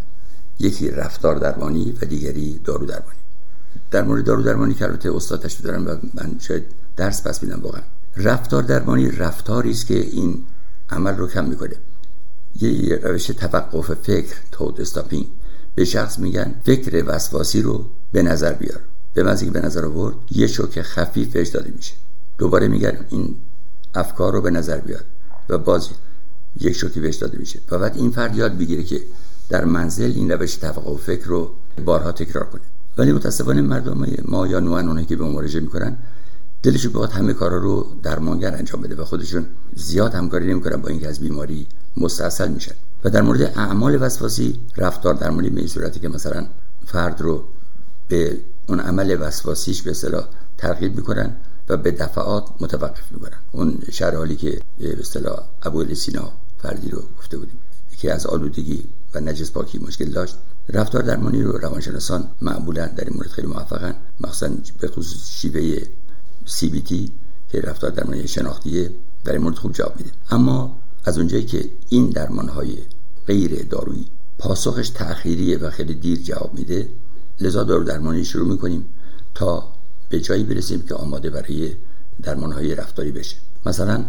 یکی 0.60 0.90
رفتار 0.90 1.36
درمانی 1.36 1.94
و 2.02 2.06
دیگری 2.06 2.60
دارو 2.64 2.86
درمانی. 2.86 3.18
در 3.92 4.04
مورد 4.04 4.26
دارو 4.26 4.44
درمانی 4.44 4.74
که 4.74 4.86
البته 4.86 5.16
استاد 5.16 5.42
تشریف 5.42 5.66
دارن 5.66 5.86
و 5.86 5.98
من 6.14 6.40
شاید 6.40 6.64
درس 6.96 7.28
پس 7.28 7.44
میدم 7.44 7.60
واقعا. 7.62 7.82
رفتار 8.18 8.64
درمانی 8.64 9.12
رفتاری 9.12 9.72
است 9.72 9.88
که 9.88 10.00
این 10.00 10.44
عمل 10.90 11.16
رو 11.16 11.28
کم 11.28 11.46
می‌کنه. 11.46 11.76
یه 12.62 13.00
روش 13.04 13.28
توقف 13.28 13.94
فکر 13.94 14.36
تود 14.52 14.82
استاپینگ 14.82 15.28
به 15.76 15.86
شخص 15.86 16.20
میگن 16.20 16.56
فکر 16.64 17.04
وسواسی 17.08 17.62
رو 17.62 17.86
به 18.12 18.24
نظر 18.24 18.54
بیار. 18.54 18.80
به 19.14 19.36
که 19.36 19.52
به 19.52 19.62
نظر 19.62 19.86
آورد 19.86 20.16
یه 20.32 20.48
شوک 20.48 20.82
خفیف 20.82 21.32
بهش 21.32 21.48
داده 21.48 21.72
میشه. 21.76 21.94
دوباره 22.38 22.68
میگن 22.68 23.06
این 23.10 23.36
افکار 23.96 24.34
رو 24.34 24.42
به 24.42 24.52
نظر 24.52 24.78
بیار 24.78 25.04
و 25.50 25.58
باز 25.58 25.90
یک 26.60 26.74
شوکی 26.74 27.00
بهش 27.00 27.16
داده 27.16 27.38
میشه. 27.38 27.60
و 27.72 27.80
بعد 27.80 27.98
این 27.98 28.12
فرد 28.12 28.36
یاد 28.36 28.58
بگیره 28.58 28.84
که 28.84 29.02
در 29.50 29.66
منزل 29.66 30.12
این 30.16 30.32
روش 30.32 30.56
توقف 30.56 31.04
فکر 31.04 31.26
رو 31.26 31.52
بارها 31.86 32.12
تکرار 32.12 32.46
کنه. 32.46 32.62
ولی 32.98 33.12
متاسفانه 33.12 33.62
مردم 33.62 34.06
ما 34.26 34.48
یا 34.48 34.60
نوعن 34.60 34.88
اونایی 34.88 35.06
که 35.06 35.16
به 35.16 35.26
مراجعه 35.26 35.62
می‌کنن 35.62 35.98
دلشون 36.64 36.92
بخواد 36.92 37.12
همه 37.12 37.34
کارا 37.34 37.58
رو 37.58 37.88
درمانگر 38.04 38.56
انجام 38.56 38.82
بده 38.82 38.96
و 38.96 39.06
خودشون 39.06 39.46
زیاد 39.76 40.14
همکاری 40.14 40.48
نمی‌کنن 40.48 40.82
با 40.82 40.90
اینکه 40.90 41.08
از 41.08 41.20
بیماری 41.20 41.68
مستاصل 41.98 42.52
میشن. 42.52 42.76
و 43.04 43.10
در 43.10 43.22
مورد 43.22 43.42
اعمال 43.42 44.02
وسواسی 44.02 44.60
رفتار 44.78 45.14
درمانی 45.14 45.50
به 45.50 45.60
این 45.60 45.68
صورتی 45.68 46.00
که 46.00 46.10
مثلا 46.10 46.48
فرد 46.86 47.22
رو 47.22 47.44
به 48.08 48.38
اون 48.68 48.80
عمل 48.80 49.18
وسواسیش 49.20 49.82
به 49.82 49.92
اصطلاح 49.92 50.28
ترغیب 50.58 50.96
می‌کنن 50.96 51.36
و 51.70 51.78
به 51.78 51.92
دفعات 51.92 52.48
متوقف 52.60 53.12
می‌کنن. 53.12 53.38
اون 53.52 53.80
شرحالی 53.92 54.36
که 54.36 54.60
به 54.80 55.00
اصطلاح 55.00 55.40
ابو 55.64 55.96
سینا 55.96 56.32
فردی 56.58 56.90
رو 56.90 57.04
گفته 57.20 57.38
بودیم. 57.38 57.58
که 57.98 58.14
از 58.14 58.26
آلودگی 58.26 58.84
و 59.14 59.20
نجس 59.20 59.52
پاکی 59.52 59.80
مشکل 59.80 60.06
داشت. 60.06 60.36
رفتار 60.70 61.04
درمانی 61.04 61.42
رو 61.42 61.52
روانشناسان 61.52 62.30
معمولا 62.42 62.88
در 62.88 63.04
این 63.04 63.14
مورد 63.16 63.30
خیلی 63.30 63.48
موفقن. 63.48 63.96
مخصوصا 64.20 64.54
به 64.80 64.88
خصوص 64.88 65.30
شیوه 65.30 65.80
CBT 66.48 67.10
که 67.52 67.62
رفتار 67.62 67.92
درمانی 67.92 68.28
شناختیه 68.28 68.92
در 69.24 69.34
این 69.34 69.42
مورد 69.42 69.56
خوب 69.56 69.74
جواب 69.74 69.98
میده. 69.98 70.12
اما 70.32 70.78
از 71.06 71.18
اونجایی 71.18 71.46
که 71.46 71.70
این 71.90 72.10
درمان 72.10 72.50
های 72.50 72.78
غیر 73.28 73.64
دارویی 73.64 74.06
پاسخش 74.40 74.90
تأخیریه 74.90 75.58
و 75.58 75.70
خیلی 75.70 75.94
دیر 75.94 76.18
جواب 76.18 76.54
میده 76.54 76.90
لذا 77.42 77.64
دارو 77.64 77.84
درمانی 77.84 78.26
شروع 78.26 78.48
می‌کنیم 78.48 78.86
تا 79.36 79.74
به 80.10 80.20
جایی 80.20 80.44
برسیم 80.44 80.82
که 80.82 80.96
آماده 80.96 81.30
برای 81.30 81.74
درمان 82.24 82.52
های 82.52 82.76
رفتاری 82.76 83.12
بشه. 83.12 83.36
مثلا 83.66 84.06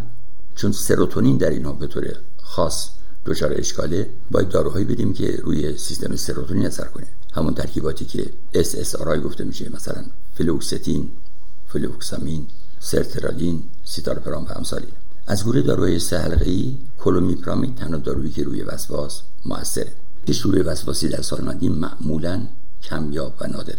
چون 0.55 0.73
سروتونین 0.73 1.37
در 1.37 1.51
اینها 1.51 1.73
به 1.73 1.87
طور 1.87 2.05
خاص 2.49 2.89
دچار 3.27 3.53
اشکاله 3.57 4.11
باید 4.31 4.49
داروهایی 4.49 4.85
بدیم 4.85 5.13
که 5.13 5.41
روی 5.45 5.79
سیستم 5.79 6.17
سروتونین 6.17 6.67
اثر 6.67 6.85
کنه. 6.85 7.07
همون 7.33 7.55
ترکیباتی 7.55 8.05
که 8.05 8.31
SSRI 8.55 9.19
گفته 9.25 9.45
میشه 9.45 9.71
مثلا 9.75 10.05
فلوکستین 10.35 11.11
فلووکسامین 11.69 12.47
سرترالین 12.81 13.63
سیتالوپرام 13.85 14.45
و 14.45 14.53
امثالی 14.53 14.87
از 15.27 15.45
گروه 15.45 15.63
داروهای 15.63 15.99
سه 15.99 16.19
حلقه‌ای 16.19 16.77
کلومیپرامین 16.99 17.75
تنها 17.75 17.99
دارویی 17.99 18.33
که 18.33 18.45
روی 18.45 18.63
وسواس 18.63 19.23
موثره. 19.47 19.93
شروع 20.33 20.63
وسواسی 20.63 21.09
در 21.09 21.23
سالمندی 21.23 21.69
معمولا 21.69 22.47
کمیاب 22.83 23.35
و 23.41 23.47
نادره. 23.47 23.79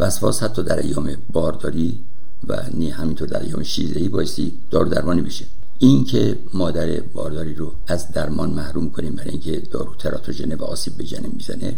وسواس 0.00 0.42
حتی 0.42 0.62
در 0.62 0.78
ایام 0.78 1.16
بارداری 1.32 2.00
و 2.48 2.62
نی 2.74 2.90
همینطور 2.90 3.28
در 3.28 3.42
ایام 3.42 3.62
شیردهی 3.62 4.08
بایستی 4.08 4.52
دارو 4.70 4.88
درمانی 4.88 5.22
بشه. 5.22 5.44
این 5.82 6.04
که 6.04 6.38
مادر 6.54 7.00
بارداری 7.00 7.54
رو 7.54 7.72
از 7.86 8.12
درمان 8.12 8.50
محروم 8.50 8.90
کنیم 8.90 9.12
برای 9.12 9.30
اینکه 9.30 9.62
دارو 9.70 9.94
تراتوژنه 9.94 10.56
و 10.56 10.64
آسیب 10.64 10.96
به 10.96 11.04
جنین 11.04 11.32
می‌زنه 11.36 11.74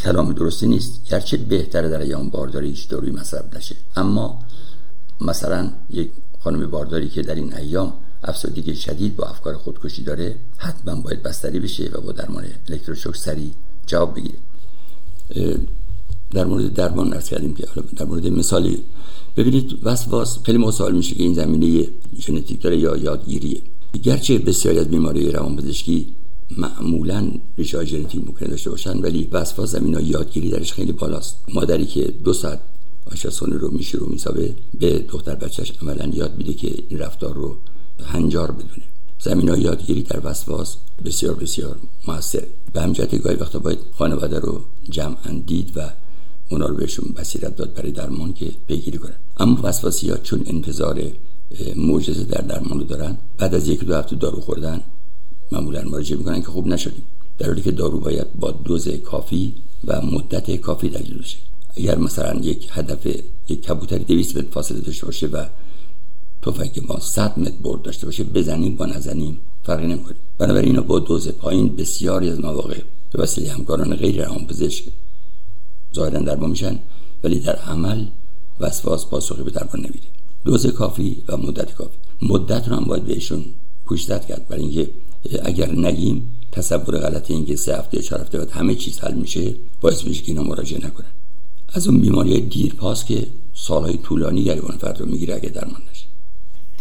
کلام 0.00 0.32
درستی 0.32 0.66
نیست. 0.66 1.04
گرچه 1.10 1.36
بهتره 1.36 1.88
در 1.88 2.00
ایام 2.00 2.28
بارداری 2.28 2.68
هیچ 2.68 2.88
داروی 2.88 3.10
مصرف 3.10 3.56
نشه. 3.56 3.76
اما 3.96 4.38
مثلا 5.20 5.70
یک 5.90 6.10
خانم 6.38 6.70
بارداری 6.70 7.08
که 7.08 7.22
در 7.22 7.34
این 7.34 7.54
ایام 7.54 7.92
افسردگی 8.24 8.74
شدید 8.74 9.16
با 9.16 9.24
افکار 9.24 9.56
خودکشی 9.56 10.02
داره 10.02 10.36
حتما 10.56 11.00
باید 11.00 11.22
بستری 11.22 11.60
بشه 11.60 11.90
و 11.92 12.00
با 12.00 12.12
درمان 12.12 12.44
الکتروشوک 12.68 13.16
سریع 13.16 13.50
جواب 13.86 14.16
بگیره. 14.16 14.38
در 16.32 16.44
مورد 16.44 16.74
درمان 16.74 17.12
ارز 17.12 17.28
کردیم 17.28 17.54
که 17.54 17.66
در 17.96 18.06
مورد 18.06 18.26
مثالی. 18.26 18.78
ببینید 19.36 19.78
وسواس 19.82 20.38
خیلی 20.42 20.58
مسائل 20.58 20.94
میشه 20.94 21.14
که 21.14 21.22
این 21.22 21.34
زمینه 21.34 21.86
ژنتیک 22.20 22.62
داره 22.62 22.76
یا 22.78 22.96
یادگیریه. 22.96 23.60
گرچه 24.02 24.38
بسیاری 24.38 24.78
از 24.78 24.88
بیماری 24.88 25.30
روانپزشکی 25.30 26.06
معمولا 26.56 27.30
ریشه 27.58 27.84
ژنتیک 27.84 28.26
ممکنه 28.26 28.48
داشته 28.48 28.70
باشن 28.70 28.98
ولی 28.98 29.28
وسواس 29.32 29.72
زمین 29.72 29.98
یادگیری 30.02 30.50
درش 30.50 30.72
خیلی 30.72 30.92
بالاست. 30.92 31.36
مادری 31.54 31.86
که 31.86 32.02
دو 32.24 32.32
ساعت 32.32 32.60
آشپزخونه 33.12 33.56
رو 33.56 33.70
میشه 33.70 33.98
رو 33.98 34.06
میسابه 34.06 34.54
به 34.80 34.98
دختر 34.98 35.34
بچهش 35.34 35.72
عملا 35.82 36.06
یاد 36.14 36.36
میده 36.38 36.52
که 36.52 36.74
این 36.88 36.98
رفتار 36.98 37.34
رو 37.34 37.56
هنجار 38.04 38.50
بدونه. 38.50 38.84
زمین 39.18 39.48
های 39.48 39.60
یادگیری 39.60 40.02
در 40.02 40.20
وسواس 40.24 40.76
بسیار 41.04 41.34
بسیار 41.34 41.76
موثر 42.06 42.42
به 42.72 42.80
همجهت 42.82 43.22
گاهی 43.22 43.36
وقتا 43.36 43.58
باید 43.58 43.78
خانواده 43.98 44.38
رو 44.38 44.60
جمعا 44.90 45.42
دید 45.46 45.72
و 45.76 45.92
اونا 46.50 46.66
رو 46.66 46.74
بهشون 46.74 47.14
بصیرت 47.16 47.56
داد 47.56 47.74
برای 47.74 47.92
درمان 47.92 48.32
که 48.32 48.50
پیگیری 48.66 48.98
کنن. 48.98 49.16
اما 49.36 49.60
وسواسی 49.62 50.10
ها 50.10 50.16
چون 50.16 50.42
انتظار 50.46 51.02
معجزه 51.76 52.24
در 52.24 52.40
درمان 52.40 52.78
رو 52.78 52.84
دارن 52.84 53.18
بعد 53.38 53.54
از 53.54 53.68
یک 53.68 53.84
دو 53.84 53.94
هفته 53.94 54.16
دارو 54.16 54.40
خوردن 54.40 54.80
معمولا 55.52 55.82
مراجعه 55.82 56.18
می‌کنن 56.18 56.40
که 56.40 56.46
خوب 56.46 56.66
نشدیم. 56.66 57.02
در 57.38 57.46
حالی 57.46 57.62
که 57.62 57.70
دارو 57.70 58.00
باید 58.00 58.26
با 58.34 58.50
دوز 58.50 58.88
کافی 58.88 59.54
و 59.84 60.00
مدت 60.00 60.56
کافی 60.56 60.88
دلیل 60.88 61.18
بشه 61.18 61.36
اگر 61.76 61.98
مثلا 61.98 62.40
یک 62.40 62.68
هدف 62.70 63.06
یک 63.48 63.62
کبوتری 63.62 64.04
200 64.04 64.36
متر 64.36 64.50
فاصله 64.50 64.80
داشته 64.80 65.06
باشه 65.06 65.26
و 65.26 65.46
تفنگ 66.42 66.84
ما 66.88 67.00
100 67.00 67.38
متر 67.38 67.56
برد 67.62 67.82
داشته 67.82 68.06
باشه 68.06 68.24
بزنیم 68.24 68.76
با 68.76 68.86
نزنیم 68.86 69.38
فرقی 69.64 69.86
نمی‌کنه. 69.86 70.16
بنابراین 70.38 70.80
با 70.80 70.98
دوز 70.98 71.28
پایین 71.28 71.76
بسیاری 71.76 72.30
از 72.30 72.40
مواقع 72.40 72.78
به 73.12 73.22
وسیله 73.22 73.52
همکاران 73.52 73.96
غیر 73.96 74.24
روانپزشک 74.24 74.84
ظاهرا 75.94 76.20
درمان 76.20 76.50
میشن 76.50 76.78
ولی 77.24 77.38
در 77.40 77.56
عمل 77.56 78.06
وسواس 78.60 79.06
پاسخی 79.06 79.42
به 79.42 79.50
درمان 79.50 79.76
نمیده. 79.76 80.08
دوز 80.44 80.66
کافی 80.66 81.16
و 81.28 81.36
مدت 81.36 81.74
کافی. 81.74 81.96
مدت 82.22 82.68
رو 82.68 82.76
هم 82.76 82.84
باید 82.84 83.04
بهشون 83.04 83.44
گوشزد 83.86 84.26
کرد. 84.26 84.48
برای 84.48 84.62
اینکه 84.62 84.90
اگر 85.42 85.72
نگیم 85.72 86.30
تصور 86.52 86.98
غلط 86.98 87.30
اینکه 87.30 87.56
سه 87.56 87.76
هفته 87.76 88.02
چهار 88.02 88.20
هفته 88.20 88.38
بعد 88.38 88.50
همه 88.50 88.74
چیز 88.74 88.98
حل 88.98 89.14
میشه 89.14 89.54
باعث 89.80 90.04
میشه 90.04 90.22
که 90.22 90.32
اینا 90.32 90.42
مراجعه 90.42 90.86
نکنن. 90.86 91.06
از 91.72 91.88
اون 91.88 92.00
بیماری 92.00 92.40
دیرپاس 92.40 93.04
که 93.04 93.26
سالهای 93.54 93.96
طولانی 93.96 94.44
گریبان 94.44 94.76
فرد 94.76 95.00
رو 95.00 95.06
می‌گیره 95.06 95.34
اگه 95.34 95.48
درمان 95.48 95.82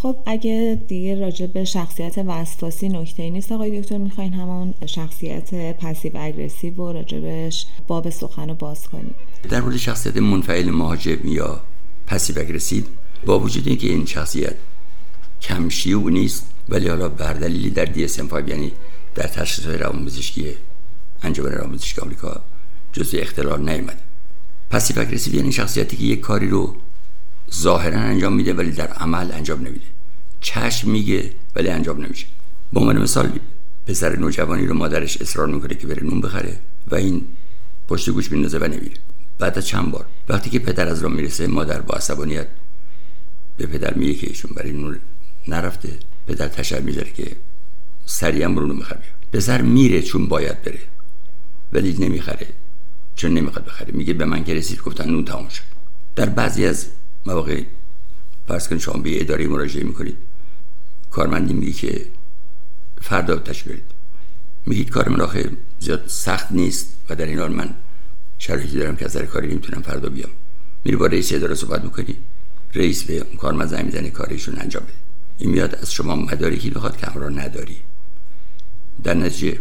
خب 0.01 0.15
اگه 0.25 0.81
دیگه 0.87 1.19
راجع 1.19 1.45
به 1.45 1.65
شخصیت 1.65 2.17
وسواسی 2.17 2.89
نکته 2.89 3.29
نیست 3.29 3.51
آقای 3.51 3.81
دکتر 3.81 3.97
می‌خواین 3.97 4.33
همون 4.33 4.73
شخصیت 4.85 5.77
passive 5.77 6.11
aggressive 6.15 6.75
و 6.75 6.93
راجبش 6.93 7.65
باب 7.87 8.09
سخن 8.09 8.49
رو 8.49 8.55
باز 8.55 8.87
کنیم؟ 8.87 9.15
در 9.49 9.61
مورد 9.61 9.77
شخصیت 9.77 10.17
منفعل 10.17 10.69
مهاجم 10.69 11.27
یا 11.27 11.61
passive 12.07 12.39
aggressive 12.39 12.83
با 13.25 13.39
وجود 13.39 13.67
اینکه 13.67 13.87
این 13.87 14.05
شخصیت 14.05 14.55
کم 15.41 15.67
شیوع 15.67 16.09
نیست 16.09 16.45
ولی 16.69 16.87
حالا 16.87 17.09
بر 17.09 17.33
دلیلی 17.33 17.69
در 17.69 17.85
DSM-5 17.85 18.49
یعنی 18.49 18.71
در 19.15 19.27
تشخیص 19.27 19.65
روانپزشکی 19.65 20.45
انجمن 21.23 21.51
روانپزشکی 21.51 22.01
آمریکا 22.01 22.41
جزو 22.93 23.17
اختلال 23.17 23.69
نیامده 23.69 23.97
passive 24.69 24.99
aggressive 24.99 25.35
یعنی 25.35 25.51
شخصیتی 25.51 25.97
که 25.97 26.03
یک 26.03 26.19
کاری 26.19 26.47
رو 26.47 26.75
ظاهرا 27.53 27.99
انجام 27.99 28.33
میده 28.33 28.53
ولی 28.53 28.71
در 28.71 28.87
عمل 28.87 29.31
انجام 29.31 29.59
نمیده. 29.59 29.85
چشم 30.41 30.89
میگه 30.89 31.33
ولی 31.55 31.69
انجام 31.69 32.05
نمیشه. 32.05 32.25
به 32.73 32.79
عنوان 32.79 33.01
مثال 33.01 33.39
پسر 33.87 34.15
نوجوانی 34.15 34.65
رو 34.65 34.73
مادرش 34.73 35.21
اصرار 35.21 35.47
می‌کنه 35.47 35.75
که 35.75 35.87
بره 35.87 36.03
نون 36.03 36.21
بخره 36.21 36.59
و 36.87 36.95
این 36.95 37.21
پشت 37.87 38.09
گوش 38.09 38.31
میندازه 38.31 38.57
و 38.57 38.63
نمیره. 38.63 38.95
بعد 39.39 39.57
از 39.57 39.67
چند 39.67 39.91
بار 39.91 40.05
وقتی 40.29 40.49
که 40.49 40.59
پدر 40.59 40.87
از 40.87 41.03
راه 41.03 41.13
می‌رسه 41.13 41.47
مادر 41.47 41.81
با 41.81 41.95
عصبانیت 41.95 42.47
به 43.57 43.65
پدر 43.65 43.93
میگه 43.93 44.13
که 44.13 44.27
ایشون 44.27 44.51
برای 44.55 44.71
نون 44.71 44.99
نرفته. 45.47 45.99
پدر 46.27 46.47
تشر 46.47 46.79
می‌ذاره 46.79 47.11
که 47.11 47.35
سریعا 48.05 48.49
برونو 48.49 48.73
می‌خره 48.73 49.03
پسر 49.33 49.61
میره 49.61 50.01
چون 50.01 50.27
باید 50.27 50.61
بره 50.61 50.79
ولی 51.73 51.95
نمی‌خره. 51.99 52.47
چون 53.15 53.33
نمی‌خواد 53.33 53.65
بخره. 53.65 53.91
میگه 53.93 54.13
به 54.13 54.25
من 54.25 54.43
که 54.43 54.53
رسید 54.53 54.81
گفتن 54.81 55.09
نون 55.09 55.25
تمام 55.25 55.49
شد. 55.49 55.63
در 56.15 56.29
بعضی 56.29 56.65
از 56.65 56.85
مواقع 57.25 57.63
فرض 58.47 58.67
کنید 58.67 58.81
شما 58.81 59.01
به 59.01 59.21
اداره 59.21 59.47
مراجعه 59.47 59.83
می‌کنید. 59.83 60.17
کارمندی 61.11 61.53
میگه 61.53 61.71
که 61.71 62.05
فردا 63.01 63.35
تشکیل 63.35 63.81
میگید 64.65 64.89
کار 64.89 65.09
من 65.09 65.21
آخه 65.21 65.51
زیاد 65.79 66.03
سخت 66.07 66.51
نیست 66.51 66.97
و 67.09 67.15
در 67.15 67.25
این 67.25 67.39
حال 67.39 67.53
من 67.53 67.75
شرایطی 68.37 68.77
دارم 68.77 68.95
که 68.95 69.05
از 69.05 69.17
کاری 69.17 69.47
نمی‌تونم 69.47 69.81
فردا 69.81 70.09
بیام. 70.09 70.29
میری 70.83 70.97
با 70.97 71.05
رئیس 71.05 71.33
اداره 71.33 71.55
صحبت 71.55 71.83
می‌کنی. 71.83 72.17
رئیس 72.73 73.03
به 73.03 73.19
کارمند 73.19 73.67
زنگ 73.67 73.85
می‌زنه 73.85 74.09
کارشون 74.09 74.55
انجام 74.59 74.83
بده. 74.83 74.93
این 75.37 75.51
میاد 75.51 75.75
از 75.75 75.93
شما 75.93 76.15
مدارکی 76.15 76.69
بخواد 76.69 76.97
که 76.97 77.07
همراه 77.07 77.29
نداری. 77.29 77.77
در 79.03 79.13
نتیجه 79.13 79.59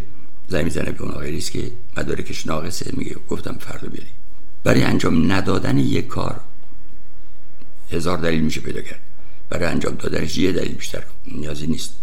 زنگ 0.48 0.64
می‌زنه 0.64 0.90
به 0.90 1.02
اون 1.02 1.10
آقای 1.10 1.30
رئیس 1.30 1.50
که 1.50 1.72
مدارکش 1.96 2.46
ناقصه. 2.46 2.90
میگه 2.96 3.16
گفتم 3.28 3.56
فردا 3.60 3.88
بیاری. 3.88 4.10
برای 4.64 4.82
انجام 4.82 5.32
ندادن 5.32 5.78
یک 5.78 6.06
کار 6.06 6.40
هزار 7.90 8.18
دلیل 8.18 8.40
میشه 8.40 8.60
پیدا 8.60 8.80
کرد. 8.80 9.00
برای 9.50 9.66
انجام 9.66 9.94
دادنش 9.94 10.38
یه 10.38 10.52
دلیل 10.52 10.72
بیشتر 10.72 11.02
نیازی 11.26 11.66
نیست. 11.66 11.94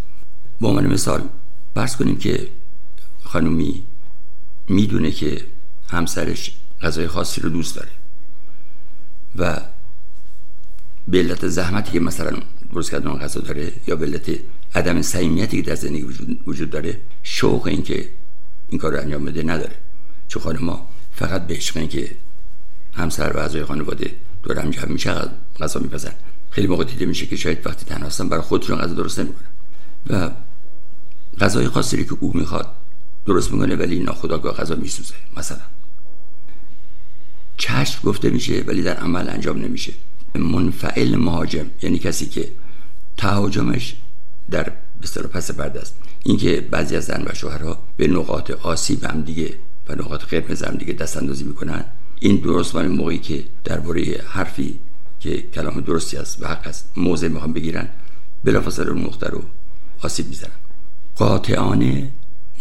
با 0.60 0.70
عنوان 0.70 0.88
مثال 0.88 1.30
فرض 1.76 1.96
کنیم 1.96 2.18
که 2.18 2.48
خانومی 3.24 3.84
می‌دونه 4.68 5.12
که 5.12 5.46
همسرش 5.88 6.56
غذای 6.82 7.08
خاصی 7.08 7.42
رو 7.42 7.50
دوست 7.50 7.76
داره 7.76 7.90
و 9.36 9.62
به 11.08 11.18
علت 11.18 11.48
زحمتی 11.48 11.92
که 11.92 12.00
مثلا 12.00 12.38
درست 12.72 12.92
کردن 12.92 13.08
اون 13.08 13.20
غذا 13.20 13.42
داره 13.42 13.74
یا 13.88 13.96
به 13.96 14.06
علت 14.06 14.40
عدم 14.76 15.02
صمیمیتی 15.02 15.62
که 15.62 15.70
در 15.70 15.76
زندگی 15.76 16.04
وجود, 16.04 16.40
وجود 16.48 16.70
داره 16.70 17.00
شوق 17.24 17.68
این 17.68 17.84
که 17.84 18.10
این 18.70 18.80
کار 18.80 18.94
رو 18.94 19.00
انجام 19.00 19.26
بده 19.26 19.44
نداره. 19.44 19.76
چون 20.28 20.44
خانم 20.44 20.66
ما 20.66 20.90
فقط 21.12 21.48
به 21.48 21.56
عشق 21.56 21.90
که 21.90 22.12
همسر 22.94 23.32
و 23.36 23.40
اعضای 23.40 23.66
خانواده 23.66 24.12
دور 24.46 24.60
هم 24.60 24.70
جمع 24.70 24.86
میشه 24.86 25.30
غذا 25.60 25.80
میپزن. 25.80 26.12
خیلی 26.50 26.68
موقع 26.68 26.84
دیده 26.84 27.06
میشه 27.06 27.26
که 27.26 27.36
شاید 27.36 27.68
وقتی 27.68 27.86
تنها 27.86 28.08
هستن 28.08 28.30
برای 28.30 28.44
خودشون 28.44 28.78
غذا 28.78 28.94
درست 28.94 29.20
نمی‌کنن. 29.20 29.48
و 30.10 30.32
غذای 31.40 31.68
خاصی 31.68 32.06
که 32.06 32.18
او 32.20 32.32
می‌خواد 32.38 32.72
درست 33.26 33.52
می‌کنه 33.52 33.76
ولی 33.76 34.00
ناخداگاه 34.00 34.56
غذا 34.56 34.76
میسوزه 34.76 35.16
مثلا. 35.38 35.62
چشم 37.58 38.02
گفته 38.04 38.30
میشه 38.30 38.64
ولی 38.68 38.82
در 38.82 38.96
عمل 38.96 39.30
انجام 39.30 39.58
نمیشه. 39.58 39.94
منفعل 40.36 41.16
مهاجم 41.16 41.66
یعنی 41.82 42.00
کسی 42.00 42.26
که 42.26 42.52
تهاجمش 43.18 43.96
در 44.52 44.72
بستر 45.02 45.28
پس 45.28 45.52
پرده 45.52 45.82
است. 45.82 45.96
اینکه 46.24 46.62
بعضی 46.62 46.96
از 46.96 47.06
زن 47.06 47.24
و 47.28 47.34
شوهرها 47.34 47.84
به 47.98 48.08
نقاط 48.08 48.52
آسیب 48.52 49.04
هم 49.04 49.22
دیگه 49.22 49.58
و 49.90 49.96
نقاط 49.96 50.24
قرمز 50.24 50.64
هم 50.64 50.76
دیگه 50.76 50.94
دست 50.94 51.18
اندازی 51.18 51.44
می‌کنن. 51.44 51.86
این 52.20 52.36
درست 52.36 52.76
من 52.76 52.88
موقعی 52.88 53.18
که 53.18 53.44
درباره 53.64 54.22
حرفی 54.28 54.80
که 55.20 55.42
کلام 55.42 55.82
درستی 55.82 56.18
است 56.18 56.44
و 56.44 56.48
حق 56.48 56.68
است 56.68 56.92
موضع 56.98 57.28
می‌خوام 57.28 57.54
بگیرن 57.54 57.88
بلافاصله 58.44 58.92
اون 58.92 59.02
نقطه 59.02 59.28
رو 59.28 59.42
آسیب 60.02 60.28
می‌زنن. 60.28 60.52
قاطعانه 61.16 62.12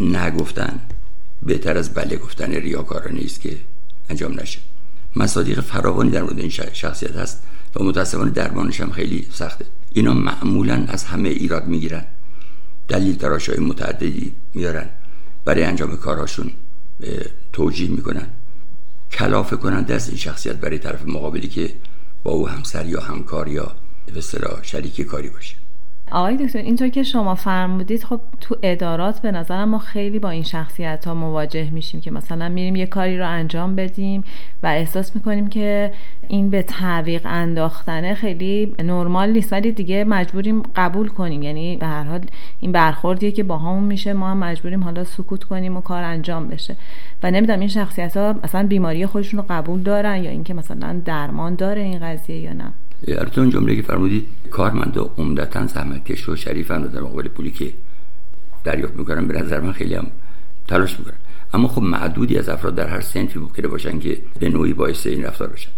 نگفتن 0.01 0.81
بهتر 1.43 1.79
از 1.79 1.95
بله 1.95 2.17
گفتن 2.17 2.53
ریاکارانه 2.53 3.21
است 3.25 3.41
که 3.41 3.57
انجام 4.09 4.41
نشه. 4.41 4.59
مصادیق 5.17 5.61
فراوانی 5.61 6.11
در 6.11 6.23
مورد 6.23 6.39
این 6.39 6.49
شخصیت 6.73 7.17
هست 7.17 7.43
و 7.77 7.85
متاسفانه 7.85 8.31
درمانش 8.31 8.81
هم 8.81 8.91
خیلی 8.91 9.27
سخته. 9.31 9.67
اینا 9.93 10.15
معمولا 10.15 10.85
از 10.89 11.05
همه 11.05 11.29
ایراد 11.29 11.67
می‌گیرن. 11.67 12.05
دلیل 12.89 13.17
تراش 13.17 13.49
های 13.49 13.59
متعددی 13.59 14.33
میارن 14.55 14.89
برای 15.45 15.65
انجام 15.65 15.97
کارهاشون 15.97 16.51
توجیه 17.53 17.91
می‌کنن. 17.91 18.27
کلافه 19.13 19.57
کنند 19.57 19.93
از 19.93 20.09
این 20.09 20.19
شخصیت 20.19 20.57
برای 20.57 20.79
طرف 20.79 21.03
مقابلی 21.07 21.49
که 21.49 21.75
با 22.23 22.33
او 22.33 22.49
همسر 22.49 22.87
یا 22.87 23.01
همکار 23.01 23.49
یا 23.49 23.77
به 24.15 24.21
شریک 24.63 25.01
کاری 25.01 25.29
باشه. 25.29 25.64
آقای 26.15 26.37
دکتر 26.37 26.59
اینطور 26.59 26.89
که 26.89 27.03
شما 27.03 27.35
فرمودید 27.35 28.05
خب 28.05 28.21
تو 28.41 28.57
ادارات 28.63 29.21
به 29.21 29.33
نظرم 29.33 29.69
ما 29.69 29.79
خیلی 29.79 30.19
با 30.19 30.31
این 30.31 30.43
شخصیت 30.43 31.05
ها 31.07 31.15
مواجه 31.15 31.71
میشیم 31.71 32.01
که 32.01 32.11
مثلا 32.11 32.49
میریم 32.49 32.77
یه 32.77 32.87
کاری 32.87 33.19
رو 33.19 33.29
انجام 33.29 33.77
بدیم 33.77 34.25
و 34.63 34.67
احساس 34.67 35.17
می‌کنیم 35.17 35.49
که 35.49 35.93
این 36.29 36.51
به 36.51 36.63
تعویق 36.63 37.23
انداختنه 37.25 38.15
خیلی 38.15 38.75
نرمال 38.79 39.31
نیست. 39.31 39.53
ولی 39.53 39.73
دیگه 39.73 40.05
مجبوریم 40.05 40.63
قبول 40.77 41.09
کنیم. 41.09 41.43
یعنی 41.43 41.77
به 41.77 41.87
هر 41.87 42.05
حال 42.05 42.21
این 42.61 42.73
برخوردیه 42.73 43.33
که 43.33 43.43
با 43.43 43.59
همون 43.59 43.85
میشه. 43.85 44.13
ما 44.13 44.31
هم 44.31 44.39
مجبوریم 44.39 44.85
حالا 44.85 45.05
سکوت 45.05 45.45
کنیم 45.45 45.77
و 45.77 45.81
کار 45.81 46.03
انجام 46.03 46.49
بشه. 46.49 46.77
و 47.23 47.31
نمی‌دونم 47.31 47.61
این 47.61 47.69
شخصیت 47.69 48.17
ها 48.17 48.35
مثلا 48.45 48.67
بیماری 48.67 49.07
خودشون 49.07 49.41
رو 49.41 49.47
قبول 49.49 49.83
دارن 49.83 50.25
یا 50.25 50.31
اینکه 50.31 50.55
مثلا 50.55 51.01
درمان 51.05 51.55
داره 51.55 51.83
این 51.83 51.99
قضیه 51.99 52.37
یا 52.37 52.53
نه. 52.53 52.73
اون 53.37 53.51
جمله 53.51 53.77
که 53.77 53.83
فرمودید 53.83 54.27
کارمند 54.51 54.99
عمدتا 55.19 55.67
زحمتکش 55.67 56.29
و 56.29 56.37
شریفن 56.37 56.83
در 56.83 57.01
مقابل 57.01 57.29
پولی 57.29 57.51
که 57.51 57.73
دریافت 58.65 58.97
می‌کنن 58.97 59.27
به 59.27 59.41
نظر 59.41 59.61
من 59.61 59.73
خیلی 59.73 59.95
هم 59.95 60.07
تلاش 60.69 60.99
می‌کنن. 60.99 61.15
اما 61.55 61.69
خب 61.69 61.83
معدودی 61.83 62.39
از 62.39 62.49
افراد 62.49 62.75
در 62.75 62.89
هر 62.89 63.01
سنفی 63.01 63.39
ممکنه 63.39 63.69
باشن 63.69 63.99
که 63.99 64.19
به 64.39 64.49
نوعی 64.49 64.73
باعث 64.73 65.07
این 65.07 65.25
رفتار 65.25 65.49
باشن 65.49 65.71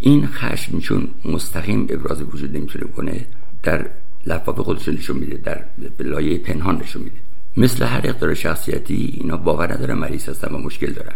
این 0.00 0.26
خشم 0.26 0.78
چون 0.78 1.08
مستقیم 1.24 1.86
ابراز 1.90 2.22
وجود 2.22 2.56
نمی‌تونه 2.56 2.84
کنه 2.84 3.26
در 3.62 3.86
لفاف 4.26 4.60
خودش 4.60 4.88
نشون 4.88 5.16
میده 5.16 5.36
در 5.36 5.64
لایه 6.00 6.38
پنهان 6.38 6.76
نشون 6.76 7.02
میده. 7.02 7.16
مثل 7.56 7.84
هر 7.84 8.00
اقدار 8.04 8.34
شخصیتی 8.34 9.18
اینا 9.20 9.36
باور 9.36 9.72
ندارن 9.72 9.98
مریض 9.98 10.28
هستن 10.28 10.54
و 10.54 10.58
مشکل 10.58 10.92
دارن. 10.92 11.14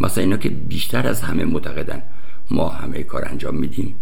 مثلا 0.00 0.24
اینا 0.24 0.36
که 0.36 0.48
بیشتر 0.48 1.08
از 1.08 1.20
همه 1.20 1.44
معتقدن 1.44 2.02
ما 2.50 2.68
همه 2.68 3.02
کار 3.02 3.28
انجام 3.28 3.56
میدیم. 3.56 3.94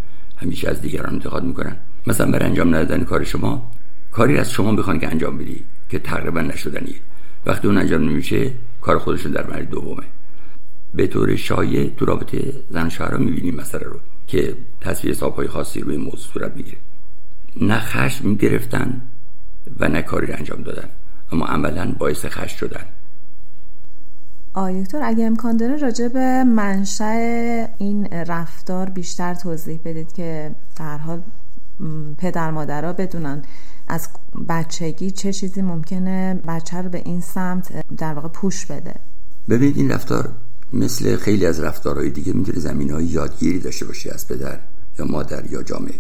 همیشه 0.43 0.69
از 0.69 0.81
دیگران 0.81 1.13
انتقاد 1.13 1.45
می‌کنن. 1.45 1.77
مثلا 2.07 2.31
برای 2.31 2.49
انجام 2.49 2.75
ندادن 2.75 3.05
کار 3.05 3.25
شما 3.25 3.71
کاری 4.11 4.39
از 4.39 4.51
شما 4.51 4.75
بخوان 4.75 4.99
که 4.99 5.09
انجام 5.09 5.39
بدی 5.39 5.65
که 5.89 5.99
تقریبا 5.99 6.41
نشدنیه. 6.41 6.95
وقتی 7.47 7.69
اون 7.69 7.79
انجام 7.79 8.03
نمیشه 8.09 8.51
کار 8.81 8.99
خودشون 8.99 9.33
در 9.33 9.47
مرحله 9.47 9.65
دومه. 9.65 10.03
به 10.95 11.07
طور 11.07 11.37
شایع 11.37 11.91
تو 11.97 12.05
رابطه 12.05 12.53
زن 12.71 12.89
شوهر 12.89 13.17
می‌بینیم 13.17 13.55
مسئله 13.55 13.85
رو 13.85 14.01
که 14.27 14.57
تصویر 14.81 15.15
حساب 15.15 15.35
های 15.37 15.49
خاصی 15.49 15.81
روی 15.81 15.97
موضوع 15.97 16.33
صورت 16.33 16.57
می‌گیره. 16.57 16.79
نه 17.61 17.79
خشم 17.79 18.35
گرفتن 18.35 19.01
و 19.81 19.89
نه 19.89 20.03
کاری 20.03 20.33
انجام 20.33 20.63
دادن 20.63 20.89
اما 21.33 21.47
عملا 21.47 21.95
باعث 21.99 22.25
خشم 22.27 22.57
شدن. 22.57 22.85
آقای 24.55 24.83
دکتر 24.83 25.01
اگه 25.03 25.25
امکان 25.25 25.57
داره 25.57 25.77
راجع 25.77 26.09
به 26.09 26.45
منشأ 26.45 27.67
این 27.79 28.07
رفتار 28.07 28.89
بیشتر 28.91 29.35
توضیح 29.35 29.81
بدید 29.85 30.13
که 30.13 30.55
در 30.77 30.99
حال 30.99 31.21
پدر 32.19 32.51
مادرها 32.51 32.93
بدونن 32.93 33.43
از 33.89 34.09
بچگی 34.49 35.11
چه 35.11 35.33
چیزی 35.33 35.63
ممکنه 35.63 36.35
بچه 36.49 36.83
رو 36.83 36.89
به 36.89 37.03
این 37.05 37.21
سمت 37.21 37.85
در 37.97 38.15
واقع 38.15 38.29
پوش 38.29 38.67
بده. 38.67 38.95
ببینید 39.49 39.77
این 39.77 39.91
رفتار 39.91 40.29
مثل 40.73 41.17
خیلی 41.17 41.47
از 41.47 41.61
رفتارهای 41.61 42.11
دیگه 42.11 42.33
می‌تونه 42.33 42.59
زمین 42.59 42.91
های 42.91 43.05
یادگیری 43.05 43.59
داشته 43.59 43.85
باشه 43.85 44.11
از 44.15 44.29
پدر 44.29 44.59
یا 44.99 45.05
مادر 45.05 45.53
یا 45.53 45.63
جامعه. 45.63 45.95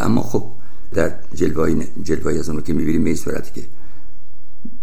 اما 0.00 0.22
خب 0.22 0.44
در 0.92 1.12
جلوه 1.34 1.84
جلوه 2.02 2.38
از 2.38 2.48
اون 2.48 2.62
که 2.62 2.72
می‌بینیم 2.72 3.04
به 3.04 3.14
صورتی 3.14 3.60
که 3.60 3.66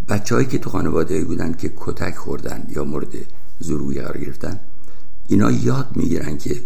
بچههایی 0.09 0.47
که 0.47 0.57
تو 0.57 0.69
خانواده 0.69 1.23
بودن 1.23 1.53
که 1.53 1.73
کتک 1.75 2.15
خوردن 2.15 2.63
یا 2.69 2.83
مورد 2.83 3.13
زروی 3.59 4.01
قرار 4.01 4.17
گرفتن 4.17 4.59
اینا 5.27 5.51
یاد 5.51 5.87
می‌گیرن 5.95 6.37
که 6.37 6.61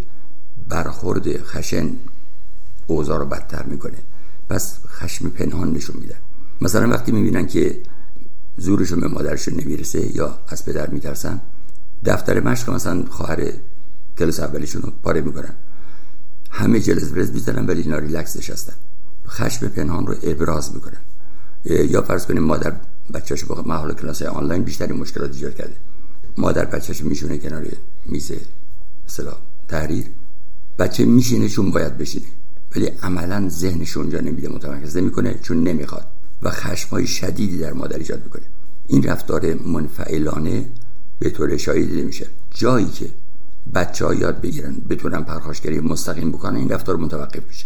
برخورد 0.70 1.44
خشن 1.44 1.92
اوضاع 2.88 3.20
رو 3.20 3.26
بدتر 3.26 3.64
می‌کنه. 3.64 3.98
پس 4.50 4.78
خشم 4.88 5.30
پنهان 5.30 5.74
نشون 5.74 5.96
میدن. 6.00 6.18
مثلا 6.62 6.90
وقتی 6.90 7.12
می‌بینن 7.12 7.48
که 7.48 7.82
زورشون 8.58 9.00
به 9.00 9.08
مادرشون 9.08 9.54
نمی‌رسه 9.54 10.16
یا 10.16 10.40
از 10.48 10.66
پدر 10.66 10.90
میترسن 10.90 11.42
دفتر 12.06 12.40
مشق 12.40 12.70
مثلا 12.70 13.06
خواهر 13.10 13.52
کلاس 14.18 14.40
اولیشون 14.40 14.82
رو 14.82 14.92
پاره 15.04 15.22
می‌کنن. 15.22 15.54
همه 16.52 16.80
جلز 16.80 17.12
برز 17.12 17.32
می‌زنن 17.32 17.66
ولی 17.66 17.82
اینا 17.82 17.98
ریلکس 17.98 18.38
نشستن. 18.38 18.74
خشم 19.28 19.68
پنهان 19.68 20.08
رو 20.08 20.16
ابراز 20.24 20.74
می‌کنن. 20.76 21.02
یا 21.66 22.02
فرض 22.02 22.26
کنیم 22.26 22.44
مادر 22.44 22.74
بچهش 23.14 23.44
با 23.44 23.62
محال 23.62 23.94
کلاس 23.94 24.22
آنلاین 24.22 24.64
بیشتری 24.64 24.94
مشکلات 24.94 25.34
ایجاد 25.34 25.56
کرده. 25.56 25.76
مادر 26.38 26.66
بچهش 26.66 27.02
میشونه 27.02 27.38
کنار 27.38 27.68
میز 28.06 28.32
مثلا 29.08 29.34
تحریر. 29.68 30.06
بچه 30.80 31.06
میشینه 31.06 31.50
چون 31.50 31.72
باید 31.72 31.98
بشینه 31.98 32.26
ولی 32.76 32.86
عملا 32.86 33.50
ذهنش 33.50 33.98
اونجا 33.98 34.20
نمیده 34.20 34.50
متمرکز 34.50 34.98
نمی‌کنه 34.98 35.40
چون 35.42 35.64
نمی‌خواد 35.64 36.08
و 36.42 36.52
خشمهای 36.52 37.08
شدیدی 37.08 37.58
در 37.58 37.74
مادر 37.74 37.98
ایجاد 37.98 38.24
می‌کنه. 38.24 38.44
این 38.88 39.04
رفتار 39.04 39.54
منفعلانه 39.54 40.66
به 41.20 41.30
طور 41.30 41.58
شایی 41.58 41.86
دیده 41.86 42.04
میشه. 42.04 42.28
جایی 42.54 42.90
که 42.90 43.10
بچه 43.74 44.06
ها 44.06 44.14
یاد 44.14 44.42
بگیرن 44.42 44.76
بتونن 44.90 45.24
پرخاشگری 45.24 45.80
مستقیم 45.80 46.32
بکنن 46.32 46.56
این 46.56 46.70
رفتار 46.70 46.96
متوقف 46.96 47.48
میشه. 47.48 47.66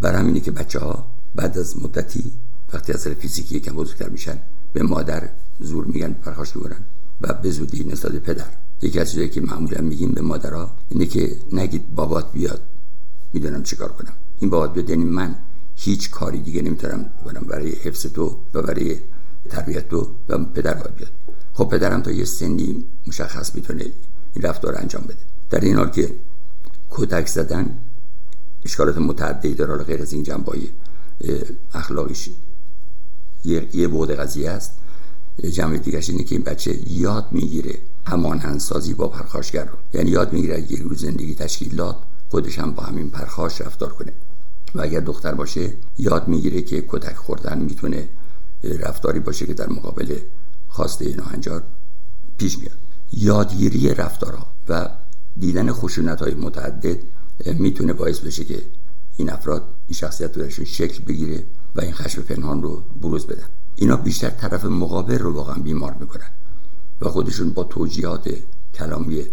برای 0.00 0.20
همینه 0.20 0.40
که 0.40 0.50
بچه 0.50 0.78
ها 0.78 1.06
بعد 1.34 1.58
از 1.58 1.82
مدتی 1.82 2.32
وقتی 2.74 2.92
از 2.92 3.08
فیزیکی 3.08 3.56
یکم 3.56 3.74
بزرگتر 3.74 4.08
میشن 4.08 4.38
به 4.72 4.82
مادر 4.82 5.28
زور 5.60 5.84
میگن 5.84 6.12
پرخاش 6.12 6.56
می‌کنن 6.56 6.82
و 7.20 7.32
به 7.32 7.50
زودی 7.50 7.84
نسبت 7.84 8.12
پدر. 8.12 8.50
یکی 8.82 9.00
از 9.00 9.10
چیزایی 9.10 9.28
که 9.28 9.40
معمولا 9.40 9.80
میگیم 9.80 10.10
به 10.12 10.20
مادرها 10.20 10.70
اینه 10.88 11.06
که 11.06 11.36
نگید 11.52 11.94
بابات 11.94 12.32
بیاد 12.32 12.62
می‌دونم 13.32 13.62
چیکار 13.62 13.88
کنم. 13.88 14.12
این 14.40 14.50
بابات 14.50 14.74
بیاد 14.74 14.90
یعنی 14.90 15.04
من 15.04 15.34
هیچ 15.76 16.10
کاری 16.10 16.40
دیگه 16.42 16.62
نمی‌تونم 16.62 17.10
بکنم 17.20 17.40
برای 17.40 17.70
حفظ 17.70 18.06
تو 18.06 18.36
و 18.54 18.62
برای 18.62 18.98
تربیت 19.50 19.88
تو 19.88 20.10
و 20.28 20.38
پدر 20.38 20.74
باید 20.74 20.94
بیاد. 20.94 21.10
خب 21.54 21.68
پدرم 21.68 22.02
تا 22.02 22.10
یه 22.10 22.24
سنی 22.24 22.84
مشخص 23.06 23.54
می‌تونه 23.54 23.82
این 24.34 24.44
رفتار 24.44 24.78
انجام 24.78 25.02
بده. 25.02 25.16
در 25.50 25.60
این 25.60 25.76
حال 25.76 25.90
که 25.90 26.14
کودک 26.90 27.26
زدن 27.26 27.78
اشکالات 28.64 28.98
متعددی 28.98 29.54
داره 29.54 29.84
غیر 29.84 30.02
از 30.02 30.12
این 30.12 30.22
جنبای 30.22 30.68
اخلاقیش. 31.74 32.30
یه, 33.44 33.68
یه 33.72 33.88
بعد 33.88 34.10
قضیه 34.10 34.50
است. 34.50 34.72
جمع 35.52 35.78
دیگرش 35.78 36.10
اینه 36.10 36.24
که 36.24 36.34
این 36.34 36.44
بچه 36.44 36.78
یاد 36.90 37.28
می‌گیره 37.30 37.78
همانندسازی 38.06 38.94
با 38.94 39.08
پرخاشگر 39.08 39.64
رو. 39.64 39.76
یعنی 39.94 40.10
یاد 40.10 40.32
می‌گیره 40.32 40.72
یه 40.72 40.82
روز 40.82 41.00
زندگی 41.00 41.34
تشکیلات 41.34 41.96
خودش 42.30 42.58
هم 42.58 42.72
با 42.72 42.82
همین 42.82 43.10
پرخاش 43.10 43.60
رفتار 43.60 43.92
کنه. 43.92 44.12
و 44.74 44.80
اگر 44.80 45.00
دختر 45.00 45.34
باشه 45.34 45.74
یاد 45.98 46.28
می‌گیره 46.28 46.62
که 46.62 46.84
کتک 46.88 47.16
خوردن 47.16 47.58
می‌تونه 47.58 48.08
رفتاری 48.64 49.20
باشه 49.20 49.46
که 49.46 49.54
در 49.54 49.68
مقابل 49.68 50.18
خواسته 50.68 51.16
ناهنجار 51.16 51.62
پیش 52.38 52.58
میاد. 52.58 52.78
یادگیری 53.12 53.94
رفتارها 53.94 54.46
و 54.68 54.88
دیدن 55.40 55.72
خشونت 55.72 56.22
های 56.22 56.34
متعدد 56.34 56.98
می‌تونه 57.46 57.92
باعث 57.92 58.18
بشه 58.18 58.44
که 58.44 58.62
این 59.16 59.30
افراد 59.30 59.62
این 59.88 59.94
شخصیت 59.94 60.32
درشون 60.32 60.64
شکل 60.64 61.04
بگیره 61.04 61.42
و 61.76 61.80
این 61.80 61.92
خشم 61.92 62.22
پنهان 62.22 62.62
رو 62.62 62.82
بروز 63.02 63.26
بدن. 63.26 63.46
اینا 63.76 63.96
بیشتر 63.96 64.30
طرف 64.30 64.64
مقابل 64.64 65.18
رو 65.18 65.34
واقعا 65.34 65.54
بیمار 65.54 65.94
می‌کنن 66.00 66.30
و 67.00 67.08
خودشون 67.08 67.50
با 67.50 67.64
توجیهات 67.64 68.30
کلامی 68.74 69.24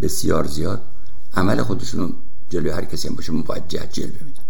بسیار 0.00 0.46
زیاد 0.46 0.82
عمل 1.34 1.62
خودشون 1.62 2.12
جلوی 2.50 2.70
هر 2.70 2.84
کسی 2.84 3.08
هم 3.08 3.14
باشه 3.14 3.32
موجه 3.32 3.88
جلوه 3.92 4.22
میدن. 4.24 4.42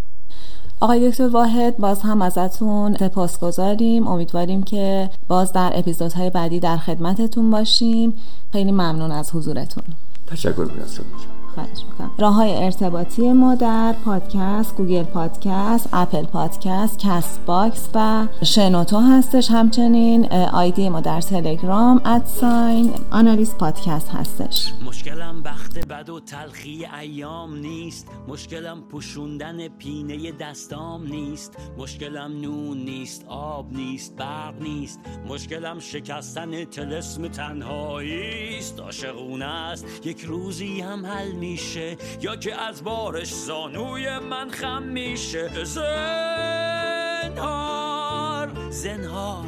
آقای 0.81 1.11
دکتر 1.11 1.29
واحد 1.29 1.77
باز 1.77 2.01
هم 2.01 2.23
ازتون 2.23 2.97
سپاس 2.97 3.39
گذاریم 3.39 4.09
امیدواریم 4.09 4.63
که 4.63 5.11
باز 5.29 5.53
در 5.53 5.73
اپیزودهای 5.75 6.31
بعدی 6.31 6.61
در 6.61 6.77
خدمتتون 6.77 7.51
باشیم. 7.51 8.15
خیلی 8.53 8.73
ممنون 8.73 9.11
از 9.11 9.31
حضورتون. 9.31 9.85
تشکر 10.27 10.61
می‌کنم. 10.61 11.46
خواهش 11.57 11.79
می‌کنم. 11.91 12.11
راه 12.19 12.35
های 12.35 12.65
ارتباطی 12.65 13.33
ما 13.33 13.55
در 13.55 13.93
پادکست 14.05 14.77
Google 14.77 15.03
Podcast 15.03 15.89
Apple 15.93 16.25
Podcast 16.25 16.99
Castbox 16.99 17.89
و 17.95 18.27
شنوتو 18.43 19.01
هستش. 19.01 19.51
همچنین 19.51 20.33
آیدی 20.33 20.89
ما 20.89 21.01
در 21.01 21.21
تلگرام 21.21 22.01
at 22.05 22.34
sign 22.34 22.93
Analyst 23.11 23.55
podcast 23.55 24.09
هستش. 24.09 24.73
مشکلم 24.87 25.43
بخت 25.43 25.87
بد 25.87 26.09
و 26.09 26.21
تلخی 26.21 26.87
ایام 27.01 27.57
نیست. 27.57 28.09
مشکلم 28.29 28.81
پوشوندن 28.81 29.69
پینه 29.69 30.33
دستام 30.33 31.07
نیست. 31.07 31.57
مشکلم 31.79 32.41
نون 32.41 32.79
نیست 32.79 33.25
آب 33.29 33.73
نیست 33.73 34.17
برق 34.17 34.63
نیست. 34.63 35.01
مشکلم 35.29 35.79
شکستن 35.79 36.65
تلسم 36.65 37.29
تنهایی 37.29 38.59
است. 38.59 38.81
عاشقونه 38.81 39.45
است 39.45 40.07
یک 40.07 40.21
روزی 40.21 40.81
هم 40.81 41.07
حل 41.07 41.33
میشه 41.51 41.97
یا 42.21 42.37
که 42.37 42.61
از 42.63 42.85
بارش 42.85 43.35
زانوی 43.35 44.19
من 44.19 44.51
خم 44.51 44.83
میشه. 44.83 45.65
زنهار 45.65 47.31
زنهار. 48.71 49.47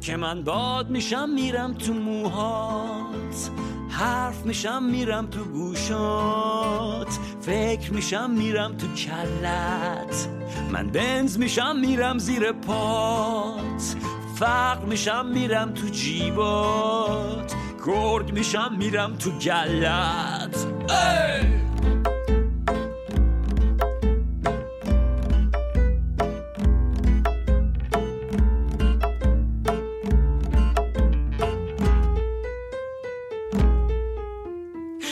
که 0.00 0.16
من 0.16 0.42
باد 0.42 0.90
میشم 0.90 1.28
میرم 1.28 1.74
تو 1.74 1.92
موهات 1.92 3.50
حرف 3.88 4.46
میشم 4.46 4.82
میرم 4.82 5.26
تو 5.26 5.44
گوشات 5.44 7.18
فکر 7.40 7.92
میشم 7.92 8.30
میرم 8.30 8.76
تو 8.76 8.86
کلت. 8.86 10.28
من 10.72 10.90
بنز 10.90 11.38
میشم 11.38 11.76
میرم 11.76 12.18
زیر 12.18 12.52
پات 12.52 13.96
فقر 14.36 14.84
میشم 14.84 15.26
میرم 15.26 15.74
تو 15.74 15.88
جیبات. 15.88 17.55
گرگ 17.86 18.32
میشم 18.32 18.76
میرم 18.78 19.16
تو 19.16 19.30
گلت. 19.30 20.66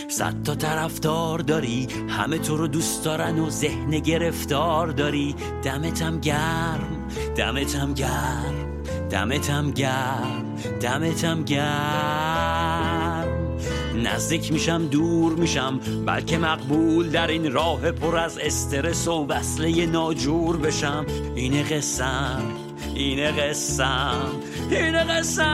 صد 0.09 0.43
تا 0.45 0.55
طرفدار 0.55 1.39
داری 1.39 1.87
همه 2.09 2.39
تو 2.39 2.57
رو 2.57 2.67
دوست 2.67 3.05
دارن 3.05 3.39
و 3.39 3.51
ذهن 3.51 3.91
گرفتار 3.91 4.87
داری. 4.87 5.35
دمتم 5.63 6.21
گرم 6.21 7.09
دمتم 7.37 7.95
گرم 7.95 8.55
دمتم 9.11 9.71
گرم 9.71 10.57
دمتم 10.81 11.43
گرم. 11.43 12.34
نزدیک 13.95 14.53
میشم 14.53 14.87
دور 14.87 15.33
میشم 15.33 15.81
بلکه 16.07 16.39
مقبول 16.39 17.11
در 17.11 17.27
این 17.27 17.53
راه 17.53 17.93
پر 17.93 18.17
از 18.17 18.39
استرس 18.39 19.09
و 19.09 19.27
وصله 19.27 19.87
ناجور 19.87 20.57
بشم. 20.57 21.07
اینه 21.35 21.63
قسم 21.63 22.43
اینه 22.95 23.31
قسم 23.31 24.27
اینه 24.71 25.05
قسم. 25.05 25.45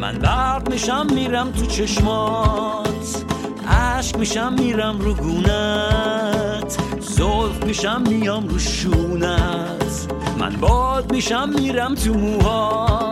من 0.00 0.18
برق 0.18 0.70
میشم 0.70 1.06
میرم 1.14 1.52
تو 1.52 1.66
چشمات. 1.66 3.24
عشق 3.68 4.16
میشم 4.16 4.52
میرم 4.52 4.98
رو 4.98 5.14
گونت. 5.14 6.78
زلف 7.00 7.64
میشم 7.64 8.02
میام 8.08 8.48
رو 8.48 8.58
شونت. 8.58 10.12
من 10.38 10.56
باد 10.56 11.12
میشم 11.12 11.48
میرم 11.48 11.94
تو 11.94 12.14
موهات. 12.14 13.07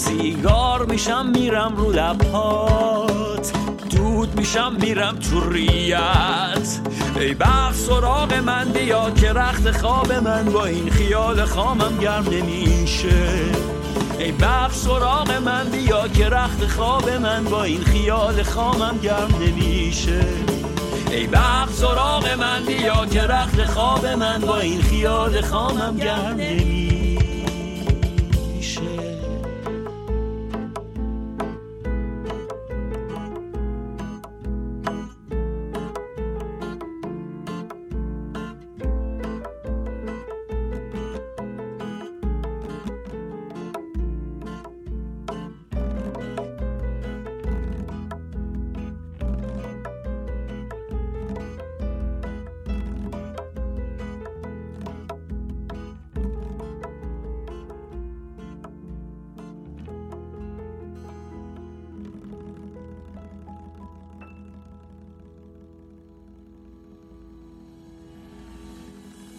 سیگار 0.00 0.86
میشم 0.86 1.26
میرم 1.26 1.76
رو 1.76 1.92
لبهات. 1.92 3.52
دود 3.90 4.38
میشم 4.38 4.76
میرم 4.80 5.18
تو 5.18 5.50
ریت. 5.50 6.78
ای 7.20 7.34
بخش 7.34 7.76
سراغ 7.76 8.34
من 8.34 8.64
بیا 8.64 9.10
که 9.10 9.32
رخت 9.32 9.70
خواب 9.70 10.12
من 10.12 10.44
با 10.44 10.64
این 10.64 10.90
خیال 10.90 11.44
خامم 11.44 11.98
گرم 12.00 12.24
نمیشه. 12.30 13.28
ای 14.18 14.32
بخش 14.32 14.76
سراغ 14.76 15.32
من 15.44 15.64
بیا 15.64 16.08
که 16.08 16.28
رخت 16.28 16.66
خواب 16.66 17.10
من 17.10 17.44
با 17.44 17.62
این 17.62 17.84
خیال 17.84 18.42
خامم 18.42 18.98
گرم 19.02 19.34
نمیشه. 19.40 20.24
ای 21.10 21.26
بخت 21.26 21.74
سراغ 21.74 22.28
من 22.38 22.64
بیا 22.66 23.06
که 23.06 23.22
رخت 23.22 23.64
خواب 23.64 24.06
من 24.06 24.40
با 24.40 24.58
این 24.58 24.82
خیال 24.82 25.40
خامم 25.40 25.96
گرم 25.96 26.36
نمی 26.38 27.19